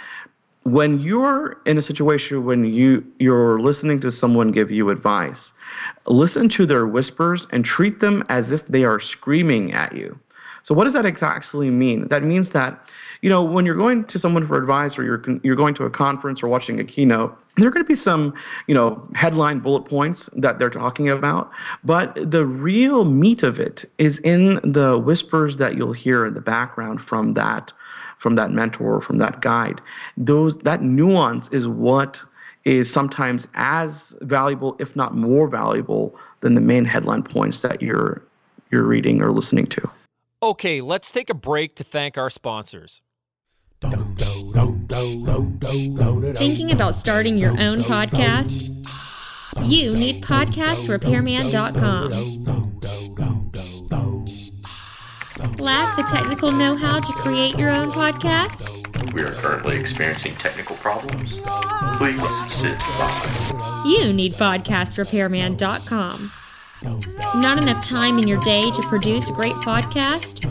when 0.65 0.99
you're 0.99 1.61
in 1.67 1.77
a 1.77 1.81
situation 1.81 2.43
when 2.43 2.65
you 2.65 3.05
you're 3.19 3.59
listening 3.59 3.99
to 3.99 4.11
someone 4.11 4.51
give 4.51 4.71
you 4.71 4.89
advice, 4.89 5.53
listen 6.07 6.49
to 6.49 6.65
their 6.65 6.87
whispers 6.87 7.47
and 7.51 7.63
treat 7.63 7.99
them 7.99 8.23
as 8.29 8.51
if 8.51 8.65
they 8.67 8.83
are 8.83 8.99
screaming 8.99 9.73
at 9.73 9.93
you. 9.95 10.19
So 10.63 10.73
what 10.73 10.85
does 10.85 10.93
that 10.93 11.05
exactly 11.05 11.69
mean? 11.69 12.07
That 12.07 12.23
means 12.23 12.49
that, 12.49 12.91
you 13.21 13.29
know, 13.29 13.43
when 13.43 13.67
you're 13.67 13.75
going 13.75 14.05
to 14.05 14.17
someone 14.17 14.47
for 14.47 14.57
advice 14.57 14.97
or 14.97 15.03
you're 15.03 15.23
you're 15.43 15.55
going 15.55 15.75
to 15.75 15.83
a 15.83 15.89
conference 15.91 16.41
or 16.41 16.47
watching 16.47 16.79
a 16.79 16.83
keynote, 16.83 17.37
there 17.57 17.67
are 17.67 17.71
going 17.71 17.85
to 17.85 17.87
be 17.87 17.93
some, 17.93 18.33
you 18.65 18.73
know, 18.73 19.07
headline 19.13 19.59
bullet 19.59 19.83
points 19.83 20.31
that 20.33 20.57
they're 20.57 20.71
talking 20.71 21.09
about, 21.09 21.51
but 21.83 22.15
the 22.15 22.43
real 22.43 23.05
meat 23.05 23.43
of 23.43 23.59
it 23.59 23.85
is 23.99 24.17
in 24.21 24.59
the 24.63 24.97
whispers 24.97 25.57
that 25.57 25.75
you'll 25.77 25.93
hear 25.93 26.25
in 26.25 26.33
the 26.33 26.41
background 26.41 27.01
from 27.01 27.33
that 27.33 27.71
from 28.17 28.35
that 28.35 28.51
mentor 28.51 28.95
or 28.95 29.01
from 29.01 29.17
that 29.19 29.41
guide. 29.41 29.81
Those 30.17 30.57
that 30.59 30.81
nuance 30.81 31.49
is 31.49 31.67
what 31.67 32.21
is 32.63 32.91
sometimes 32.91 33.47
as 33.53 34.15
valuable, 34.21 34.75
if 34.79 34.95
not 34.95 35.15
more 35.15 35.47
valuable, 35.47 36.15
than 36.41 36.55
the 36.55 36.61
main 36.61 36.85
headline 36.85 37.23
points 37.23 37.61
that 37.61 37.81
you're 37.81 38.21
you're 38.71 38.83
reading 38.83 39.21
or 39.21 39.31
listening 39.31 39.67
to. 39.67 39.89
Okay, 40.41 40.81
let's 40.81 41.11
take 41.11 41.29
a 41.29 41.33
break 41.33 41.75
to 41.75 41.83
thank 41.83 42.17
our 42.17 42.29
sponsors. 42.29 43.01
Thinking 46.35 46.71
about 46.71 46.95
starting 46.95 47.37
your 47.37 47.51
own 47.59 47.79
podcast? 47.79 48.71
You 49.63 49.93
need 49.93 50.23
podcastrepairman.com. 50.23 52.64
Lack 55.65 55.95
the 55.95 56.03
technical 56.03 56.51
know 56.51 56.75
how 56.75 56.99
to 56.99 57.13
create 57.13 57.57
your 57.57 57.71
own 57.71 57.89
podcast? 57.89 58.69
We 59.15 59.23
are 59.23 59.31
currently 59.31 59.79
experiencing 59.79 60.35
technical 60.35 60.75
problems. 60.75 61.39
Please 61.97 62.53
sit 62.53 62.77
by. 62.77 63.81
You 63.83 64.13
need 64.13 64.33
podcastrepairman.com. 64.33 66.31
Not 67.41 67.57
enough 67.57 67.83
time 67.83 68.19
in 68.19 68.27
your 68.27 68.39
day 68.41 68.69
to 68.69 68.81
produce 68.83 69.27
a 69.27 69.33
great 69.33 69.55
podcast? 69.55 70.45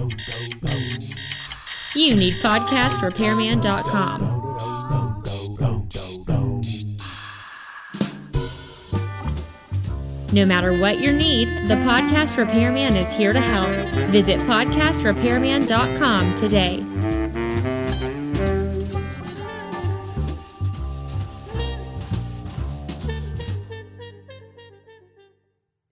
You 1.94 2.16
need 2.16 2.34
podcastrepairman.com. 2.34 4.53
No 10.34 10.44
matter 10.44 10.76
what 10.76 10.98
your 10.98 11.12
need, 11.12 11.46
the 11.68 11.76
Podcast 11.76 12.36
Repairman 12.36 12.96
is 12.96 13.12
here 13.12 13.32
to 13.32 13.40
help. 13.40 13.68
Visit 14.10 14.40
podcastrepairman.com 14.40 16.34
today. 16.34 16.78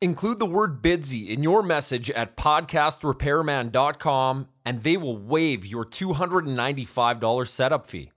Include 0.00 0.40
the 0.40 0.46
word 0.46 0.82
Bidsy 0.82 1.28
in 1.28 1.44
your 1.44 1.62
message 1.62 2.10
at 2.10 2.36
podcastrepairman.com 2.36 4.48
and 4.64 4.82
they 4.82 4.96
will 4.96 5.16
waive 5.16 5.64
your 5.64 5.84
$295 5.84 7.46
setup 7.46 7.86
fee. 7.86 8.11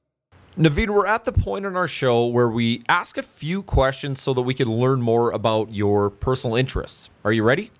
Naveen, 0.57 0.89
we're 0.89 1.05
at 1.05 1.25
the 1.25 1.33
point 1.33 1.65
in 1.65 1.75
our 1.75 1.87
show 1.87 2.27
where 2.27 2.47
we 2.47 2.81
ask 2.87 3.17
a 3.17 3.23
few 3.23 3.61
questions 3.61 4.21
so 4.21 4.33
that 4.33 4.43
we 4.43 4.53
can 4.53 4.71
learn 4.71 5.01
more 5.01 5.31
about 5.31 5.73
your 5.73 6.09
personal 6.09 6.55
interests. 6.55 7.09
Are 7.25 7.33
you 7.33 7.43
ready? 7.43 7.71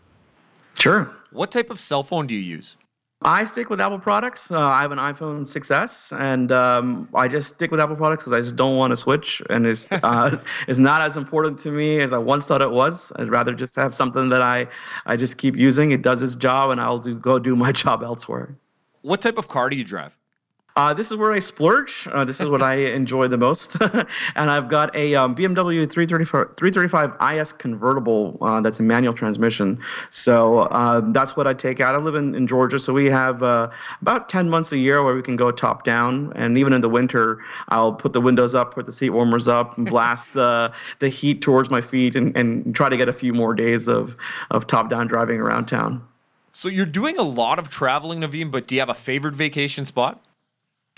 Sure. 0.73 1.09
What 1.31 1.51
type 1.51 1.69
of 1.69 1.79
cell 1.79 2.03
phone 2.03 2.27
do 2.27 2.35
you 2.35 2.41
use? 2.41 2.75
I 3.21 3.45
stick 3.45 3.69
with 3.69 3.79
Apple 3.79 3.99
products. 3.99 4.51
Uh, 4.51 4.59
I 4.59 4.81
have 4.81 4.91
an 4.91 4.97
iPhone 4.97 5.39
6s, 5.41 6.19
and 6.19 6.51
um, 6.51 7.07
I 7.15 7.29
just 7.29 7.55
stick 7.55 7.71
with 7.71 7.79
Apple 7.79 7.95
products 7.95 8.25
because 8.25 8.33
I 8.33 8.41
just 8.41 8.57
don't 8.57 8.75
want 8.75 8.91
to 8.91 8.97
switch, 8.97 9.41
and 9.49 9.65
it's 9.65 9.87
uh, 9.91 10.37
it's 10.67 10.77
not 10.77 10.99
as 10.99 11.15
important 11.15 11.57
to 11.59 11.71
me 11.71 11.99
as 11.99 12.11
I 12.11 12.17
once 12.17 12.45
thought 12.45 12.61
it 12.61 12.71
was. 12.71 13.13
I'd 13.15 13.29
rather 13.29 13.53
just 13.53 13.77
have 13.77 13.95
something 13.95 14.27
that 14.29 14.41
I 14.41 14.67
I 15.05 15.15
just 15.15 15.37
keep 15.37 15.55
using. 15.55 15.91
It 15.91 16.01
does 16.01 16.21
its 16.21 16.35
job, 16.35 16.71
and 16.71 16.81
I'll 16.81 16.99
do, 16.99 17.15
go 17.15 17.39
do 17.39 17.55
my 17.55 17.71
job 17.83 18.03
elsewhere. 18.03 18.57
What 19.01 19.21
type 19.21 19.37
of 19.37 19.47
car 19.47 19.69
do 19.69 19.77
you 19.77 19.85
drive? 19.85 20.17
Uh, 20.77 20.93
this 20.93 21.09
is 21.09 21.15
where 21.15 21.31
I 21.31 21.39
splurge. 21.39 22.05
Uh, 22.11 22.25
this 22.25 22.41
is 22.41 22.49
what 22.49 22.61
I 22.61 22.73
enjoy 22.99 23.29
the 23.29 23.37
most. 23.37 23.77
and 24.35 24.51
I've 24.51 24.67
got 24.67 24.93
a 24.93 25.15
um, 25.15 25.33
BMW 25.33 25.89
335, 25.89 26.57
335 26.57 27.37
IS 27.37 27.53
convertible 27.53 28.37
uh, 28.41 28.59
that's 28.59 28.81
a 28.81 28.83
manual 28.83 29.13
transmission. 29.13 29.81
So 30.09 30.59
uh, 30.59 31.01
that's 31.13 31.37
what 31.37 31.47
I 31.47 31.53
take 31.53 31.79
out. 31.79 31.95
I 31.95 31.99
live 31.99 32.15
in, 32.15 32.35
in 32.35 32.45
Georgia, 32.45 32.77
so 32.77 32.91
we 32.91 33.05
have 33.05 33.41
uh, 33.41 33.69
about 34.01 34.27
10 34.27 34.49
months 34.49 34.73
a 34.73 34.77
year 34.77 35.01
where 35.01 35.15
we 35.15 35.21
can 35.21 35.37
go 35.37 35.49
top 35.49 35.85
down. 35.85 36.33
And 36.35 36.57
even 36.57 36.73
in 36.73 36.81
the 36.81 36.89
winter, 36.89 37.39
I'll 37.69 37.93
put 37.93 38.11
the 38.11 38.21
windows 38.21 38.53
up, 38.53 38.73
put 38.73 38.85
the 38.85 38.91
seat 38.91 39.11
warmers 39.11 39.47
up, 39.47 39.77
and 39.77 39.87
blast 39.89 40.33
the, 40.33 40.73
the 40.99 41.07
heat 41.07 41.41
towards 41.41 41.69
my 41.69 41.79
feet 41.79 42.17
and, 42.17 42.35
and 42.35 42.75
try 42.75 42.89
to 42.89 42.97
get 42.97 43.07
a 43.07 43.13
few 43.13 43.31
more 43.31 43.53
days 43.53 43.87
of, 43.87 44.17
of 44.51 44.67
top 44.67 44.89
down 44.89 45.07
driving 45.07 45.39
around 45.39 45.67
town. 45.67 46.05
So 46.51 46.67
you're 46.67 46.85
doing 46.85 47.17
a 47.17 47.23
lot 47.23 47.59
of 47.59 47.69
traveling, 47.69 48.19
Naveen, 48.19 48.51
but 48.51 48.67
do 48.67 48.75
you 48.75 48.81
have 48.81 48.89
a 48.89 48.93
favorite 48.93 49.35
vacation 49.35 49.85
spot? 49.85 50.21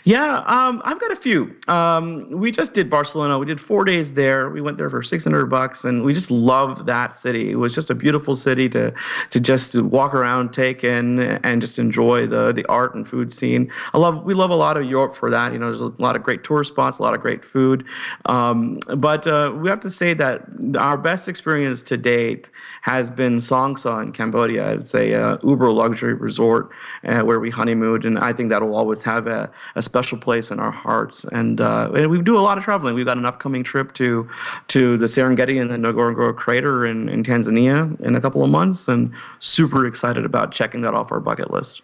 Yeah, 0.07 0.37
um, 0.45 0.81
I've 0.85 1.01
got 1.01 1.11
a 1.11 1.17
few. 1.17 1.53
Um, 1.67 2.27
we 2.31 2.49
just 2.49 2.73
did 2.73 2.89
Barcelona. 2.89 3.37
We 3.37 3.45
did 3.45 3.59
four 3.59 3.83
days 3.83 4.13
there. 4.13 4.49
We 4.49 4.61
went 4.61 4.77
there 4.77 4.89
for 4.89 5.03
six 5.03 5.25
hundred 5.25 5.47
bucks, 5.47 5.83
and 5.83 6.01
we 6.01 6.13
just 6.13 6.31
love 6.31 6.85
that 6.85 7.13
city. 7.13 7.51
It 7.51 7.57
was 7.57 7.75
just 7.75 7.89
a 7.89 7.95
beautiful 7.95 8.33
city 8.33 8.69
to 8.69 8.93
to 9.31 9.39
just 9.41 9.77
walk 9.81 10.13
around, 10.13 10.53
take 10.53 10.85
in, 10.85 11.19
and 11.19 11.59
just 11.59 11.77
enjoy 11.77 12.25
the 12.25 12.53
the 12.53 12.65
art 12.67 12.95
and 12.95 13.05
food 13.05 13.33
scene. 13.33 13.69
I 13.93 13.97
love. 13.97 14.23
We 14.23 14.33
love 14.33 14.49
a 14.49 14.55
lot 14.55 14.77
of 14.77 14.85
Europe 14.85 15.13
for 15.13 15.29
that. 15.29 15.51
You 15.51 15.59
know, 15.59 15.65
there's 15.65 15.81
a 15.81 15.91
lot 15.97 16.15
of 16.15 16.23
great 16.23 16.41
tourist 16.45 16.71
spots, 16.71 16.99
a 16.99 17.01
lot 17.01 17.13
of 17.13 17.19
great 17.19 17.43
food. 17.43 17.83
Um, 18.27 18.79
but 18.95 19.27
uh, 19.27 19.51
we 19.57 19.67
have 19.67 19.81
to 19.81 19.89
say 19.89 20.13
that 20.13 20.45
our 20.79 20.97
best 20.97 21.27
experience 21.27 21.83
to 21.83 21.97
date 21.97 22.49
has 22.81 23.09
been 23.09 23.41
Song 23.41 23.75
Saa 23.75 23.99
in 23.99 24.13
Cambodia. 24.13 24.71
It's 24.71 24.95
a 24.95 25.13
uh, 25.13 25.37
uber 25.43 25.69
luxury 25.69 26.13
resort 26.13 26.69
uh, 27.03 27.23
where 27.23 27.41
we 27.41 27.49
honeymooned, 27.49 28.05
and 28.05 28.17
I 28.17 28.31
think 28.31 28.47
that 28.51 28.61
will 28.61 28.77
always 28.77 29.03
have 29.03 29.27
a, 29.27 29.51
a 29.75 29.81
special 29.81 29.96
place 30.21 30.51
in 30.51 30.59
our 30.59 30.71
hearts. 30.71 31.25
And, 31.25 31.61
uh, 31.61 31.91
and 31.95 32.09
we 32.09 32.21
do 32.21 32.37
a 32.37 32.39
lot 32.39 32.57
of 32.57 32.63
traveling. 32.63 32.95
We've 32.95 33.05
got 33.05 33.17
an 33.17 33.25
upcoming 33.25 33.63
trip 33.63 33.93
to 33.93 34.29
to 34.69 34.97
the 34.97 35.05
Serengeti 35.05 35.61
and 35.61 35.69
the 35.69 35.75
Ngorongoro 35.75 36.35
crater 36.35 36.85
in, 36.85 37.09
in 37.09 37.23
Tanzania 37.23 37.99
in 38.01 38.15
a 38.15 38.21
couple 38.21 38.43
of 38.43 38.49
months, 38.49 38.87
and 38.87 39.11
super 39.39 39.85
excited 39.85 40.25
about 40.25 40.51
checking 40.51 40.81
that 40.81 40.93
off 40.93 41.11
our 41.11 41.19
bucket 41.19 41.51
list. 41.51 41.81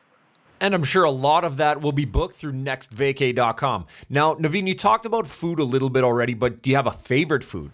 And 0.60 0.74
I'm 0.74 0.84
sure 0.84 1.04
a 1.04 1.12
lot 1.12 1.44
of 1.44 1.58
that 1.58 1.82
will 1.82 1.92
be 1.92 2.06
booked 2.06 2.38
through 2.38 2.54
nextvacay.com. 2.54 3.86
Now, 4.10 4.36
Naveen, 4.36 4.66
you 4.66 4.74
talked 4.74 5.06
about 5.06 5.28
food 5.28 5.60
a 5.60 5.64
little 5.66 5.90
bit 5.90 6.04
already, 6.06 6.34
but 6.34 6.62
do 6.62 6.70
you 6.70 6.78
have 6.78 6.88
a 6.88 6.92
favorite 6.92 7.44
food? 7.44 7.74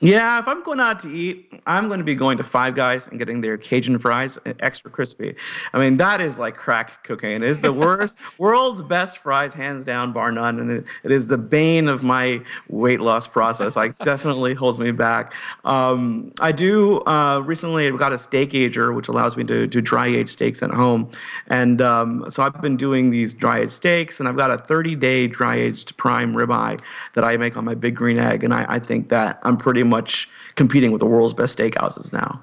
Yeah, 0.00 0.40
if 0.40 0.48
I'm 0.48 0.62
going 0.64 0.80
out 0.80 0.98
to 1.00 1.10
eat, 1.10 1.62
I'm 1.66 1.86
going 1.86 1.98
to 1.98 2.04
be 2.04 2.16
going 2.16 2.36
to 2.38 2.44
Five 2.44 2.74
Guys 2.74 3.06
and 3.06 3.18
getting 3.18 3.40
their 3.40 3.56
Cajun 3.56 3.98
fries 3.98 4.36
extra 4.58 4.90
crispy. 4.90 5.36
I 5.72 5.78
mean, 5.78 5.96
that 5.98 6.20
is 6.20 6.36
like 6.36 6.56
crack 6.56 7.04
cocaine. 7.04 7.42
It 7.42 7.48
is 7.48 7.60
the 7.60 7.72
worst, 7.72 8.16
world's 8.38 8.82
best 8.82 9.18
fries, 9.18 9.54
hands 9.54 9.84
down, 9.84 10.12
bar 10.12 10.32
none. 10.32 10.58
And 10.58 10.70
it, 10.70 10.84
it 11.04 11.12
is 11.12 11.28
the 11.28 11.38
bane 11.38 11.86
of 11.88 12.02
my 12.02 12.42
weight 12.68 13.00
loss 13.00 13.28
process. 13.28 13.76
Like, 13.76 13.96
definitely 14.00 14.52
holds 14.54 14.80
me 14.80 14.90
back. 14.90 15.32
Um, 15.64 16.32
I 16.40 16.50
do 16.50 17.00
uh, 17.06 17.38
recently, 17.38 17.86
I've 17.86 17.98
got 17.98 18.12
a 18.12 18.18
steak 18.18 18.52
ager, 18.52 18.92
which 18.92 19.06
allows 19.06 19.36
me 19.36 19.44
to 19.44 19.68
do 19.68 19.80
dry 19.80 20.08
aged 20.08 20.30
steaks 20.30 20.60
at 20.62 20.70
home. 20.70 21.08
And 21.46 21.80
um, 21.80 22.26
so 22.28 22.42
I've 22.42 22.60
been 22.60 22.76
doing 22.76 23.10
these 23.10 23.32
dry 23.32 23.60
aged 23.60 23.72
steaks, 23.72 24.18
and 24.18 24.28
I've 24.28 24.36
got 24.36 24.50
a 24.50 24.58
30 24.58 24.96
day 24.96 25.28
dry 25.28 25.54
aged 25.54 25.96
prime 25.96 26.34
ribeye 26.34 26.80
that 27.14 27.22
I 27.22 27.36
make 27.36 27.56
on 27.56 27.64
my 27.64 27.74
big 27.74 27.94
green 27.94 28.18
egg. 28.18 28.42
And 28.42 28.52
I, 28.52 28.66
I 28.68 28.78
think 28.80 29.08
that 29.10 29.38
I'm 29.44 29.56
pretty 29.56 29.83
much 29.84 30.04
much 30.04 30.28
competing 30.54 30.92
with 30.92 31.00
the 31.00 31.06
world's 31.06 31.34
best 31.34 31.58
steakhouses 31.58 32.12
now. 32.12 32.42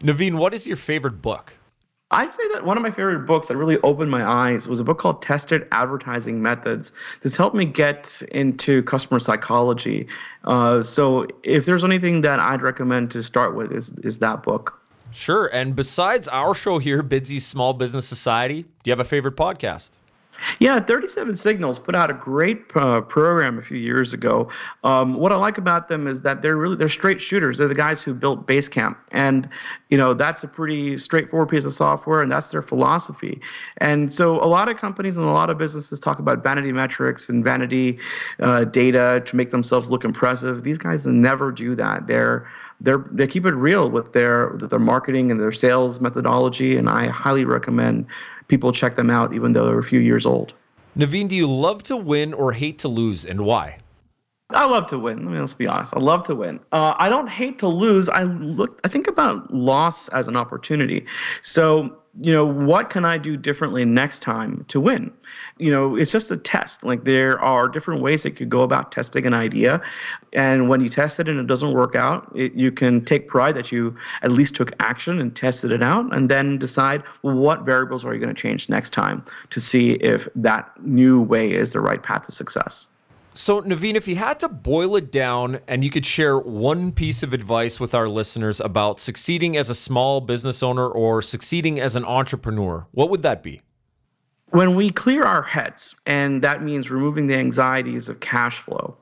Naveen, 0.00 0.34
what 0.34 0.54
is 0.54 0.66
your 0.66 0.76
favorite 0.76 1.22
book? 1.22 1.54
I'd 2.10 2.32
say 2.32 2.42
that 2.52 2.64
one 2.64 2.78
of 2.78 2.82
my 2.82 2.90
favorite 2.90 3.26
books 3.26 3.48
that 3.48 3.56
really 3.56 3.78
opened 3.80 4.10
my 4.10 4.24
eyes 4.24 4.66
was 4.66 4.80
a 4.80 4.84
book 4.84 4.98
called 4.98 5.20
Tested 5.20 5.66
Advertising 5.72 6.40
Methods. 6.40 6.92
This 7.20 7.36
helped 7.36 7.54
me 7.54 7.66
get 7.66 8.22
into 8.30 8.82
customer 8.84 9.18
psychology. 9.18 10.06
Uh, 10.44 10.82
so, 10.82 11.26
if 11.42 11.66
there's 11.66 11.84
anything 11.84 12.22
that 12.22 12.40
I'd 12.40 12.62
recommend 12.62 13.10
to 13.10 13.22
start 13.22 13.54
with, 13.54 13.72
is 13.72 13.92
is 14.04 14.20
that 14.20 14.42
book. 14.42 14.80
Sure. 15.10 15.46
And 15.46 15.74
besides 15.74 16.28
our 16.28 16.54
show 16.54 16.78
here, 16.78 17.02
Bidsy 17.02 17.40
Small 17.40 17.74
Business 17.74 18.06
Society, 18.06 18.62
do 18.62 18.68
you 18.84 18.92
have 18.92 19.00
a 19.00 19.04
favorite 19.04 19.36
podcast? 19.36 19.90
Yeah, 20.58 20.80
37 20.80 21.34
Signals 21.34 21.78
put 21.78 21.94
out 21.94 22.10
a 22.10 22.14
great 22.14 22.64
uh, 22.76 23.00
program 23.02 23.58
a 23.58 23.62
few 23.62 23.76
years 23.76 24.12
ago. 24.12 24.50
Um, 24.84 25.14
what 25.14 25.32
I 25.32 25.36
like 25.36 25.58
about 25.58 25.88
them 25.88 26.06
is 26.06 26.22
that 26.22 26.42
they're 26.42 26.56
really 26.56 26.76
they're 26.76 26.88
straight 26.88 27.20
shooters. 27.20 27.58
They're 27.58 27.68
the 27.68 27.74
guys 27.74 28.02
who 28.02 28.14
built 28.14 28.46
Basecamp, 28.46 28.96
and 29.10 29.48
you 29.88 29.98
know 29.98 30.14
that's 30.14 30.42
a 30.44 30.48
pretty 30.48 30.96
straightforward 30.98 31.48
piece 31.48 31.64
of 31.64 31.72
software, 31.72 32.22
and 32.22 32.30
that's 32.30 32.48
their 32.48 32.62
philosophy. 32.62 33.40
And 33.78 34.12
so 34.12 34.42
a 34.42 34.46
lot 34.46 34.68
of 34.68 34.76
companies 34.76 35.16
and 35.16 35.26
a 35.26 35.32
lot 35.32 35.50
of 35.50 35.58
businesses 35.58 35.98
talk 35.98 36.18
about 36.18 36.42
vanity 36.42 36.72
metrics 36.72 37.28
and 37.28 37.42
vanity 37.42 37.98
uh, 38.40 38.64
data 38.64 39.22
to 39.26 39.36
make 39.36 39.50
themselves 39.50 39.90
look 39.90 40.04
impressive. 40.04 40.62
These 40.62 40.78
guys 40.78 41.06
never 41.06 41.50
do 41.50 41.74
that. 41.76 42.06
They're 42.06 42.48
they're 42.80 43.04
they 43.10 43.26
keep 43.26 43.44
it 43.44 43.54
real 43.54 43.90
with 43.90 44.12
their 44.12 44.50
with 44.50 44.70
their 44.70 44.78
marketing 44.78 45.30
and 45.30 45.40
their 45.40 45.52
sales 45.52 46.00
methodology, 46.00 46.76
and 46.76 46.88
I 46.88 47.08
highly 47.08 47.44
recommend 47.44 48.06
people 48.48 48.72
check 48.72 48.96
them 48.96 49.10
out, 49.10 49.32
even 49.32 49.52
though 49.52 49.66
they're 49.66 49.78
a 49.78 49.84
few 49.84 50.00
years 50.00 50.26
old. 50.26 50.52
Naveen, 50.96 51.28
do 51.28 51.36
you 51.36 51.46
love 51.46 51.82
to 51.84 51.96
win 51.96 52.34
or 52.34 52.52
hate 52.52 52.78
to 52.80 52.88
lose, 52.88 53.24
and 53.24 53.42
why? 53.42 53.78
I 54.50 54.64
love 54.64 54.86
to 54.88 54.98
win. 54.98 55.18
I 55.18 55.22
mean, 55.30 55.40
let's 55.40 55.52
be 55.52 55.66
honest. 55.66 55.94
I 55.94 56.00
love 56.00 56.24
to 56.24 56.34
win. 56.34 56.58
Uh, 56.72 56.94
I 56.96 57.10
don't 57.10 57.28
hate 57.28 57.58
to 57.58 57.68
lose. 57.68 58.08
I 58.08 58.22
look. 58.22 58.80
I 58.82 58.88
think 58.88 59.06
about 59.06 59.52
loss 59.52 60.08
as 60.08 60.26
an 60.26 60.36
opportunity. 60.36 61.04
So 61.42 61.97
you 62.20 62.32
know, 62.32 62.44
what 62.44 62.90
can 62.90 63.04
I 63.04 63.16
do 63.16 63.36
differently 63.36 63.84
next 63.84 64.20
time 64.20 64.64
to 64.68 64.80
win? 64.80 65.12
You 65.58 65.70
know, 65.70 65.94
it's 65.94 66.10
just 66.10 66.30
a 66.32 66.36
test. 66.36 66.82
Like 66.82 67.04
there 67.04 67.38
are 67.40 67.68
different 67.68 68.02
ways 68.02 68.24
that 68.24 68.32
could 68.32 68.48
go 68.48 68.62
about 68.62 68.90
testing 68.90 69.24
an 69.24 69.34
idea. 69.34 69.80
And 70.32 70.68
when 70.68 70.80
you 70.80 70.88
test 70.88 71.20
it 71.20 71.28
and 71.28 71.38
it 71.38 71.46
doesn't 71.46 71.72
work 71.72 71.94
out, 71.94 72.30
it, 72.34 72.54
you 72.54 72.72
can 72.72 73.04
take 73.04 73.28
pride 73.28 73.54
that 73.54 73.70
you 73.70 73.96
at 74.22 74.32
least 74.32 74.56
took 74.56 74.72
action 74.80 75.20
and 75.20 75.34
tested 75.36 75.70
it 75.70 75.82
out 75.82 76.12
and 76.12 76.28
then 76.28 76.58
decide 76.58 77.02
what 77.22 77.62
variables 77.62 78.04
are 78.04 78.12
you 78.14 78.20
going 78.20 78.34
to 78.34 78.40
change 78.40 78.68
next 78.68 78.90
time 78.90 79.24
to 79.50 79.60
see 79.60 79.92
if 79.92 80.28
that 80.34 80.70
new 80.82 81.20
way 81.20 81.52
is 81.52 81.72
the 81.72 81.80
right 81.80 82.02
path 82.02 82.26
to 82.26 82.32
success. 82.32 82.88
So, 83.38 83.62
Naveen, 83.62 83.94
if 83.94 84.08
you 84.08 84.16
had 84.16 84.40
to 84.40 84.48
boil 84.48 84.96
it 84.96 85.12
down 85.12 85.60
and 85.68 85.84
you 85.84 85.90
could 85.90 86.04
share 86.04 86.36
one 86.36 86.90
piece 86.90 87.22
of 87.22 87.32
advice 87.32 87.78
with 87.78 87.94
our 87.94 88.08
listeners 88.08 88.58
about 88.58 88.98
succeeding 89.00 89.56
as 89.56 89.70
a 89.70 89.76
small 89.76 90.20
business 90.20 90.60
owner 90.60 90.88
or 90.88 91.22
succeeding 91.22 91.78
as 91.78 91.94
an 91.94 92.04
entrepreneur, 92.04 92.88
what 92.90 93.10
would 93.10 93.22
that 93.22 93.44
be? 93.44 93.62
When 94.50 94.74
we 94.74 94.90
clear 94.90 95.22
our 95.22 95.42
heads, 95.42 95.94
and 96.04 96.42
that 96.42 96.64
means 96.64 96.90
removing 96.90 97.28
the 97.28 97.36
anxieties 97.36 98.08
of 98.08 98.18
cash 98.18 98.58
flow, 98.58 98.96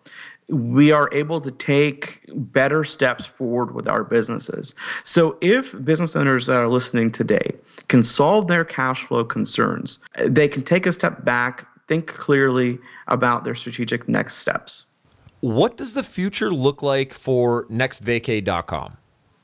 we 0.48 0.92
are 0.92 1.08
able 1.14 1.40
to 1.40 1.50
take 1.50 2.20
better 2.34 2.84
steps 2.84 3.24
forward 3.24 3.74
with 3.74 3.88
our 3.88 4.04
businesses. 4.04 4.74
So, 5.02 5.38
if 5.40 5.74
business 5.82 6.14
owners 6.14 6.44
that 6.44 6.58
are 6.58 6.68
listening 6.68 7.10
today 7.10 7.56
can 7.88 8.02
solve 8.02 8.48
their 8.48 8.66
cash 8.66 9.02
flow 9.06 9.24
concerns, 9.24 9.98
they 10.26 10.46
can 10.46 10.62
take 10.62 10.84
a 10.84 10.92
step 10.92 11.24
back, 11.24 11.66
think 11.88 12.06
clearly 12.06 12.78
about 13.06 13.44
their 13.44 13.54
strategic 13.54 14.08
next 14.08 14.36
steps. 14.36 14.86
What 15.40 15.76
does 15.76 15.94
the 15.94 16.02
future 16.02 16.50
look 16.50 16.82
like 16.82 17.12
for 17.12 17.66
nextvacay.com? 17.66 18.96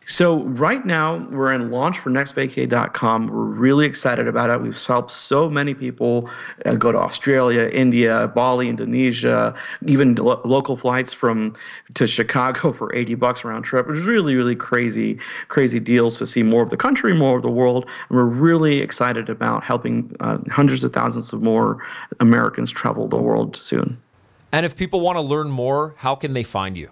So 0.04 0.42
right 0.42 0.84
now 0.84 1.28
we're 1.30 1.52
in 1.52 1.70
launch 1.70 1.98
for 1.98 2.10
nextvacay.com. 2.10 3.28
We're 3.28 3.44
really 3.44 3.86
excited 3.86 4.26
about 4.26 4.50
it. 4.50 4.60
We've 4.60 4.76
helped 4.86 5.12
so 5.12 5.48
many 5.48 5.74
people 5.74 6.28
uh, 6.66 6.74
go 6.74 6.90
to 6.90 6.98
Australia, 6.98 7.68
India, 7.72 8.28
Bali, 8.34 8.68
Indonesia, 8.68 9.54
even 9.86 10.16
lo- 10.16 10.40
local 10.44 10.76
flights 10.76 11.12
from 11.12 11.54
to 11.94 12.06
Chicago 12.06 12.72
for 12.72 12.94
80 12.94 13.14
bucks 13.14 13.44
round 13.44 13.64
trip. 13.64 13.86
It's 13.88 14.02
really 14.02 14.34
really 14.34 14.56
crazy 14.56 15.18
crazy 15.48 15.78
deals 15.78 16.18
to 16.18 16.26
see 16.26 16.42
more 16.42 16.62
of 16.62 16.70
the 16.70 16.76
country, 16.76 17.14
more 17.14 17.36
of 17.36 17.42
the 17.42 17.50
world. 17.50 17.86
And 18.08 18.16
we're 18.18 18.24
really 18.24 18.78
excited 18.80 19.30
about 19.30 19.62
helping 19.62 20.16
uh, 20.20 20.38
hundreds 20.50 20.82
of 20.82 20.92
thousands 20.92 21.32
of 21.32 21.42
more 21.42 21.78
Americans 22.18 22.72
travel 22.72 23.06
the 23.06 23.20
world 23.20 23.56
soon. 23.56 23.98
And 24.50 24.66
if 24.66 24.76
people 24.76 25.00
want 25.00 25.16
to 25.16 25.22
learn 25.22 25.50
more, 25.50 25.94
how 25.98 26.14
can 26.14 26.34
they 26.34 26.42
find 26.42 26.76
you? 26.76 26.90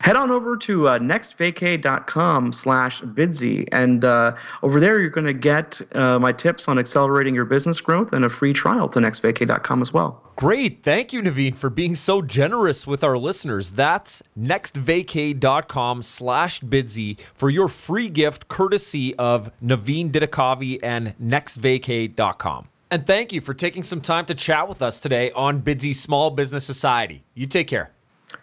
Head 0.00 0.16
on 0.16 0.30
over 0.30 0.56
to 0.56 0.88
uh, 0.88 0.98
nextvacay.com 0.98 2.54
slash 2.54 3.02
bidsy 3.02 3.68
and 3.70 4.02
uh, 4.02 4.34
over 4.62 4.80
there 4.80 4.98
you're 4.98 5.10
going 5.10 5.26
to 5.26 5.34
get 5.34 5.78
uh, 5.92 6.18
my 6.18 6.32
tips 6.32 6.68
on 6.68 6.78
accelerating 6.78 7.34
your 7.34 7.44
business 7.44 7.82
growth 7.82 8.14
and 8.14 8.24
a 8.24 8.30
free 8.30 8.54
trial 8.54 8.88
to 8.88 8.98
nextvacay.com 8.98 9.82
as 9.82 9.92
well. 9.92 10.22
Great. 10.36 10.82
Thank 10.82 11.12
you 11.12 11.20
naveen 11.20 11.54
for 11.54 11.68
being 11.68 11.94
so 11.94 12.22
generous 12.22 12.86
with 12.86 13.04
our 13.04 13.18
listeners. 13.18 13.72
That's 13.72 14.22
nextvacay.com 14.38 16.02
slash 16.02 16.60
bidsy 16.62 17.18
for 17.34 17.50
your 17.50 17.68
free 17.68 18.08
gift 18.08 18.48
courtesy 18.48 19.14
of 19.16 19.50
naveen 19.62 20.10
dittakavi 20.10 20.80
and 20.82 21.14
nextvacay.com 21.22 22.68
and 22.90 23.06
thank 23.06 23.32
you 23.32 23.40
for 23.42 23.52
taking 23.54 23.82
some 23.82 24.00
time 24.00 24.24
to 24.26 24.34
chat 24.34 24.66
with 24.66 24.80
us 24.80 24.98
today 24.98 25.30
on 25.32 25.60
bidsy 25.60 25.94
small 25.94 26.30
business 26.30 26.64
society. 26.64 27.22
You 27.34 27.44
take 27.44 27.68
care. 27.68 27.92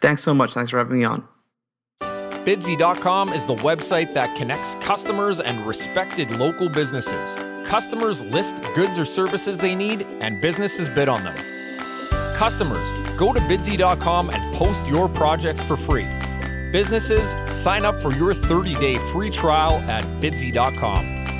Thanks 0.01 0.21
so 0.21 0.35
much. 0.35 0.53
Thanks 0.53 0.69
for 0.69 0.77
having 0.77 0.99
me 0.99 1.03
on 1.03 1.27
Bidsy.com 2.47 3.33
is 3.33 3.45
the 3.45 3.55
website 3.55 4.13
that 4.13 4.33
connects 4.37 4.75
customers 4.75 5.41
and 5.41 5.67
respected 5.67 6.31
local 6.31 6.69
businesses. 6.69 7.35
Customers 7.67 8.23
list 8.23 8.55
goods 8.73 8.97
or 8.97 9.03
services 9.03 9.57
they 9.57 9.75
need, 9.75 10.03
and 10.21 10.39
businesses 10.39 10.87
bid 10.87 11.09
on 11.09 11.25
them. 11.25 11.35
Customers, 12.37 12.89
go 13.17 13.33
to 13.33 13.41
Bidsy.com 13.41 14.29
and 14.29 14.55
post 14.55 14.87
your 14.87 15.09
projects 15.09 15.61
for 15.61 15.75
free. 15.75 16.07
Businesses, 16.71 17.35
sign 17.53 17.83
up 17.83 18.01
for 18.01 18.13
your 18.13 18.33
30 18.33 18.75
day 18.75 18.95
free 18.95 19.29
trial 19.29 19.79
at 19.91 20.05
Bidsy.com. 20.21 21.36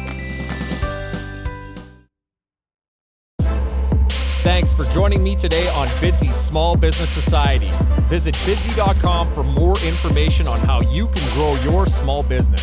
Thanks 4.48 4.74
for 4.74 4.86
joining 4.94 5.22
me 5.22 5.36
today 5.36 5.68
on 5.76 5.88
Bidsy 6.00 6.34
Small 6.34 6.78
Business 6.78 7.10
Society. 7.10 7.68
Visit 8.08 8.34
bidsy.com 8.36 9.30
for 9.34 9.44
more 9.44 9.78
information 9.80 10.48
on 10.48 10.58
how 10.60 10.80
you 10.80 11.10
can 11.10 11.34
grow 11.34 11.54
your 11.70 11.86
small 11.86 12.24
business. 12.24 12.62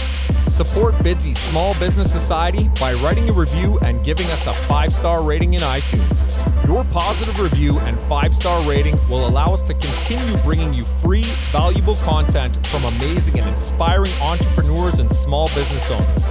Support 0.49 0.94
Bidsy 0.94 1.37
Small 1.37 1.79
Business 1.79 2.11
Society 2.11 2.70
by 2.81 2.94
writing 2.94 3.29
a 3.29 3.33
review 3.35 3.79
and 3.81 4.03
giving 4.03 4.25
us 4.29 4.47
a 4.47 4.55
five 4.55 4.94
star 4.94 5.23
rating 5.23 5.53
in 5.53 5.61
iTunes. 5.61 6.66
Your 6.66 6.85
positive 6.85 7.38
review 7.38 7.79
and 7.81 8.01
five 8.01 8.35
star 8.35 8.66
rating 8.66 8.99
will 9.11 9.29
allow 9.29 9.53
us 9.53 9.62
to 9.64 9.75
continue 9.75 10.38
bringing 10.38 10.73
you 10.73 10.85
free, 10.85 11.25
valuable 11.53 11.97
content 11.97 12.66
from 12.68 12.83
amazing 12.97 13.38
and 13.38 13.55
inspiring 13.55 14.12
entrepreneurs 14.23 15.01
and 15.01 15.14
small 15.14 15.49
business 15.49 15.90
owners. 15.90 16.25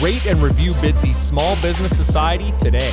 Rate 0.00 0.24
and 0.26 0.40
review 0.40 0.70
Bidsy 0.74 1.12
Small 1.12 1.56
Business 1.56 1.96
Society 1.96 2.54
today. 2.60 2.92